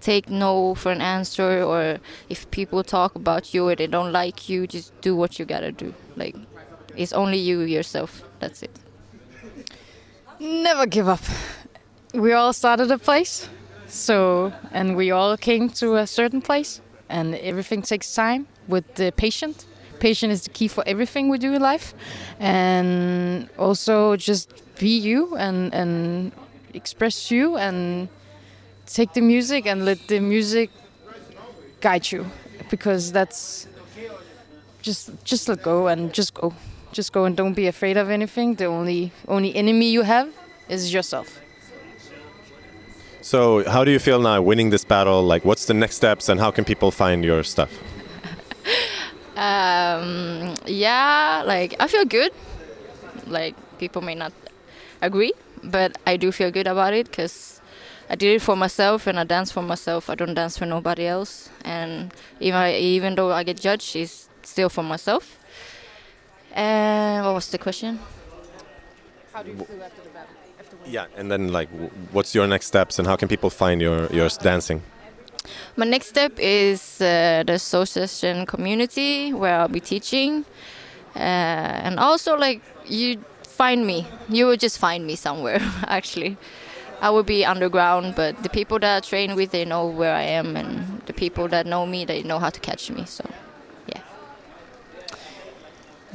take 0.00 0.28
no 0.28 0.74
for 0.74 0.92
an 0.92 1.00
answer 1.00 1.62
or 1.62 1.98
if 2.28 2.50
people 2.50 2.84
talk 2.84 3.14
about 3.14 3.54
you 3.54 3.68
or 3.68 3.74
they 3.74 3.86
don't 3.86 4.12
like 4.12 4.48
you, 4.48 4.66
just 4.66 4.98
do 5.00 5.16
what 5.16 5.38
you 5.38 5.44
gotta 5.44 5.72
do. 5.72 5.94
Like 6.16 6.36
it's 6.96 7.12
only 7.12 7.38
you 7.38 7.60
yourself. 7.60 8.22
That's 8.40 8.62
it. 8.62 8.78
Never 10.38 10.86
give 10.86 11.08
up. 11.08 11.22
We 12.12 12.32
all 12.32 12.52
started 12.52 12.90
a 12.90 12.98
place, 12.98 13.48
so 13.86 14.52
and 14.72 14.96
we 14.96 15.10
all 15.10 15.36
came 15.36 15.68
to 15.70 15.96
a 15.96 16.06
certain 16.06 16.42
place, 16.42 16.80
and 17.08 17.34
everything 17.36 17.82
takes 17.82 18.14
time 18.14 18.46
with 18.68 18.94
the 18.94 19.12
patient. 19.12 19.66
Patient 20.00 20.32
is 20.32 20.42
the 20.42 20.50
key 20.50 20.68
for 20.68 20.84
everything 20.86 21.28
we 21.28 21.38
do 21.38 21.54
in 21.54 21.62
life, 21.62 21.94
and 22.38 23.48
also 23.58 24.16
just 24.16 24.52
be 24.78 24.96
you 24.98 25.36
and 25.36 25.74
and 25.74 26.32
express 26.74 27.30
you 27.30 27.56
and 27.56 28.08
take 28.86 29.12
the 29.14 29.20
music 29.20 29.66
and 29.66 29.84
let 29.84 29.98
the 30.08 30.20
music 30.20 30.70
guide 31.80 32.10
you 32.12 32.26
because 32.70 33.12
that's 33.12 33.66
just 34.82 35.10
just 35.24 35.48
let 35.48 35.62
go 35.62 35.88
and 35.88 36.12
just 36.12 36.34
go 36.34 36.52
just 36.92 37.12
go 37.12 37.24
and 37.24 37.36
don't 37.36 37.54
be 37.54 37.66
afraid 37.66 37.96
of 37.96 38.10
anything 38.10 38.54
the 38.56 38.66
only 38.66 39.12
only 39.28 39.54
enemy 39.54 39.88
you 39.90 40.02
have 40.02 40.28
is 40.68 40.92
yourself 40.92 41.40
So, 43.24 43.64
how 43.64 43.84
do 43.84 43.90
you 43.90 43.98
feel 43.98 44.20
now 44.20 44.42
winning 44.42 44.68
this 44.68 44.84
battle? 44.84 45.22
Like, 45.22 45.46
what's 45.46 45.64
the 45.64 45.72
next 45.72 45.96
steps, 45.96 46.28
and 46.28 46.38
how 46.38 46.50
can 46.50 46.64
people 46.64 46.90
find 46.90 47.24
your 47.24 47.42
stuff? 47.42 47.70
Um, 49.36 50.54
yeah, 50.66 51.42
like 51.44 51.74
I 51.80 51.88
feel 51.88 52.04
good. 52.04 52.30
Like 53.26 53.56
people 53.78 54.00
may 54.02 54.14
not 54.14 54.32
agree, 55.02 55.32
but 55.64 55.98
I 56.06 56.16
do 56.16 56.32
feel 56.32 56.50
good 56.50 56.66
about 56.66 56.94
it 56.94 57.06
because 57.10 57.60
I 58.10 58.14
did 58.16 58.34
it 58.36 58.42
for 58.42 58.56
myself 58.56 59.06
and 59.06 59.18
I 59.18 59.24
dance 59.24 59.50
for 59.50 59.62
myself. 59.62 60.10
I 60.10 60.14
don't 60.14 60.34
dance 60.34 60.58
for 60.58 60.66
nobody 60.66 61.06
else. 61.06 61.50
And 61.64 62.12
even 62.40 62.60
even 62.74 63.14
though 63.14 63.32
I 63.32 63.42
get 63.44 63.60
judged, 63.60 63.96
it's 63.96 64.28
still 64.42 64.68
for 64.68 64.82
myself. 64.82 65.38
And 66.52 67.24
what 67.24 67.34
was 67.34 67.48
the 67.50 67.58
question? 67.58 67.98
how 69.34 69.42
do 69.42 69.50
you 69.50 69.56
feel 69.56 69.82
after 69.82 70.02
the 70.02 70.10
battle 70.10 70.78
Yeah, 70.86 71.06
and 71.16 71.30
then 71.30 71.52
like, 71.52 71.68
what's 72.12 72.34
your 72.34 72.46
next 72.46 72.66
steps, 72.66 72.98
and 72.98 73.08
how 73.08 73.16
can 73.16 73.28
people 73.28 73.50
find 73.50 73.80
your 73.80 74.06
your 74.12 74.28
dancing? 74.42 74.82
My 75.76 75.86
next 75.86 76.08
step 76.08 76.32
is 76.38 77.00
uh, 77.00 77.42
the 77.46 77.54
association 77.54 78.46
community 78.46 79.32
where 79.32 79.56
I'll 79.60 79.74
be 79.80 79.80
teaching, 79.80 80.44
uh, 81.16 81.86
and 81.86 81.98
also 81.98 82.36
like 82.36 82.62
you 82.86 83.18
find 83.54 83.86
me, 83.86 84.06
you 84.28 84.46
will 84.46 84.56
just 84.56 84.78
find 84.78 85.06
me 85.06 85.16
somewhere. 85.16 85.60
Actually, 85.86 86.36
I 87.00 87.10
will 87.10 87.22
be 87.22 87.44
underground, 87.44 88.14
but 88.14 88.42
the 88.42 88.48
people 88.48 88.78
that 88.80 88.96
I 88.96 89.00
train 89.00 89.34
with, 89.34 89.50
they 89.50 89.64
know 89.64 89.86
where 89.86 90.14
I 90.14 90.22
am, 90.22 90.56
and 90.56 91.02
the 91.06 91.12
people 91.12 91.48
that 91.48 91.66
know 91.66 91.86
me, 91.86 92.04
they 92.04 92.22
know 92.22 92.38
how 92.38 92.50
to 92.50 92.60
catch 92.60 92.90
me. 92.90 93.04
So, 93.04 93.24
yeah. 93.88 94.00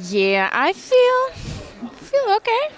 yeah 0.09 0.49
i 0.51 0.73
feel 0.73 1.29
feel 1.91 2.35
okay 2.35 2.69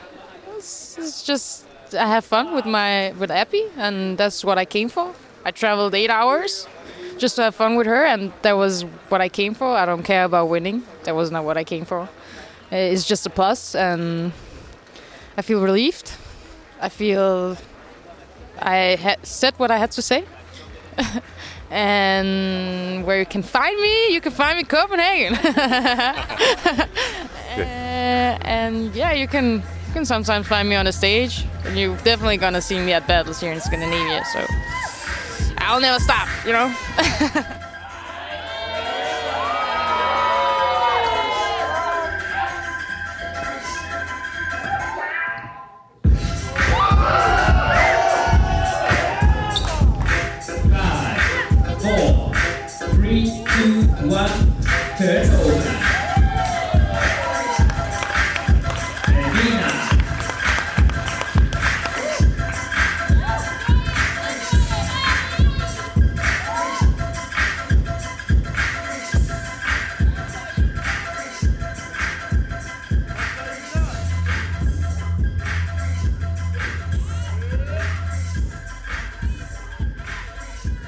it's, 0.58 0.98
it's 0.98 1.24
just 1.24 1.66
i 1.94 2.08
have 2.08 2.26
fun 2.26 2.54
with 2.54 2.66
my 2.66 3.12
with 3.14 3.32
Abby, 3.32 3.66
and 3.78 4.18
that's 4.18 4.44
what 4.44 4.58
i 4.58 4.66
came 4.66 4.90
for 4.90 5.14
i 5.46 5.52
traveled 5.52 5.94
eight 5.94 6.10
hours 6.10 6.68
just 7.18 7.36
to 7.36 7.44
have 7.44 7.56
fun 7.56 7.76
with 7.76 7.88
her 7.88 8.06
and 8.06 8.34
that 8.42 8.54
was 8.54 8.84
what 9.10 9.22
i 9.22 9.30
came 9.30 9.54
for 9.54 9.68
i 9.68 9.86
don't 9.86 10.04
care 10.04 10.26
about 10.26 10.50
winning 10.50 10.84
that 11.04 11.16
was 11.16 11.30
not 11.30 11.44
what 11.44 11.58
i 11.58 11.64
came 11.64 11.86
for 11.86 12.10
it's 12.72 13.06
just 13.06 13.26
a 13.26 13.30
plus 13.30 13.76
and 13.76 14.32
i 15.42 15.44
feel 15.50 15.62
relieved 15.70 16.08
i 16.88 16.90
feel 16.90 17.58
i 18.78 18.80
had 19.06 19.18
said 19.26 19.54
what 19.62 19.70
i 19.72 19.78
had 19.84 19.92
to 19.92 20.02
say 20.02 20.22
and 21.72 23.06
where 23.06 23.20
you 23.20 23.26
can 23.26 23.44
find 23.44 23.76
me 23.82 23.94
you 24.16 24.22
can 24.22 24.34
find 24.42 24.56
me 24.58 24.62
in 24.62 24.70
copenhagen 24.78 25.34
Uh, 27.58 28.38
and 28.44 28.96
yeah, 28.96 29.12
you 29.12 29.28
can 29.28 29.56
you 29.56 29.94
can 29.94 30.06
sometimes 30.06 30.48
find 30.48 30.70
me 30.70 30.76
on 30.76 30.86
the 30.86 30.92
stage, 30.92 31.46
and 31.66 31.78
you're 31.78 31.98
definitely 31.98 32.38
gonna 32.38 32.62
see 32.62 32.80
me 32.80 32.94
at 32.94 33.06
battles 33.08 33.42
here 33.42 33.52
in 33.52 33.60
Scandinavia. 33.60 34.24
So 34.32 34.46
I'll 35.58 35.82
never 35.82 36.00
stop, 36.00 36.30
you 36.46 36.54
know. 36.54 36.74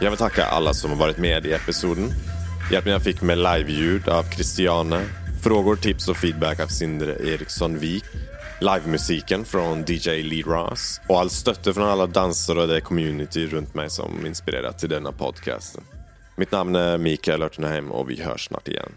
Jag 0.04 0.10
vill 0.10 0.18
tacka 0.18 0.46
alla 0.46 0.74
som 0.74 0.90
har 0.90 0.98
varit 0.98 1.18
med 1.18 1.46
i 1.46 1.54
episoden. 1.54 2.14
Hjälpen 2.72 2.92
jag 2.92 3.02
fick 3.02 3.22
med 3.22 3.38
live-ljud 3.38 4.10
av 4.10 4.24
Christiane. 4.24 5.06
Frågor, 5.44 5.76
tips 5.76 6.08
och 6.08 6.18
feedback 6.18 6.60
av 6.60 6.68
Sindre 6.68 7.12
Eriksson 7.12 7.80
Wik. 7.80 8.04
Livemusiken 8.62 9.46
från 9.46 9.86
DJ 9.88 10.10
Lee 10.10 10.44
Ross. 10.44 11.02
Och 11.08 11.20
all 11.20 11.30
stötte 11.30 11.74
från 11.74 11.90
alla 11.90 12.08
dansare 12.08 12.62
och 12.62 12.68
det 12.68 12.82
community 12.82 13.48
runt 13.48 13.74
mig 13.74 13.90
som 13.90 14.26
inspirerat 14.26 14.80
till 14.80 14.90
denna 14.90 15.12
podcasten. 15.12 15.84
Mitt 16.36 16.52
namn 16.52 16.76
är 16.76 16.98
Mikael 16.98 17.42
Örtenheim 17.42 17.92
och 17.92 18.10
vi 18.10 18.22
hörs 18.22 18.48
snart 18.48 18.68
igen. 18.68 18.92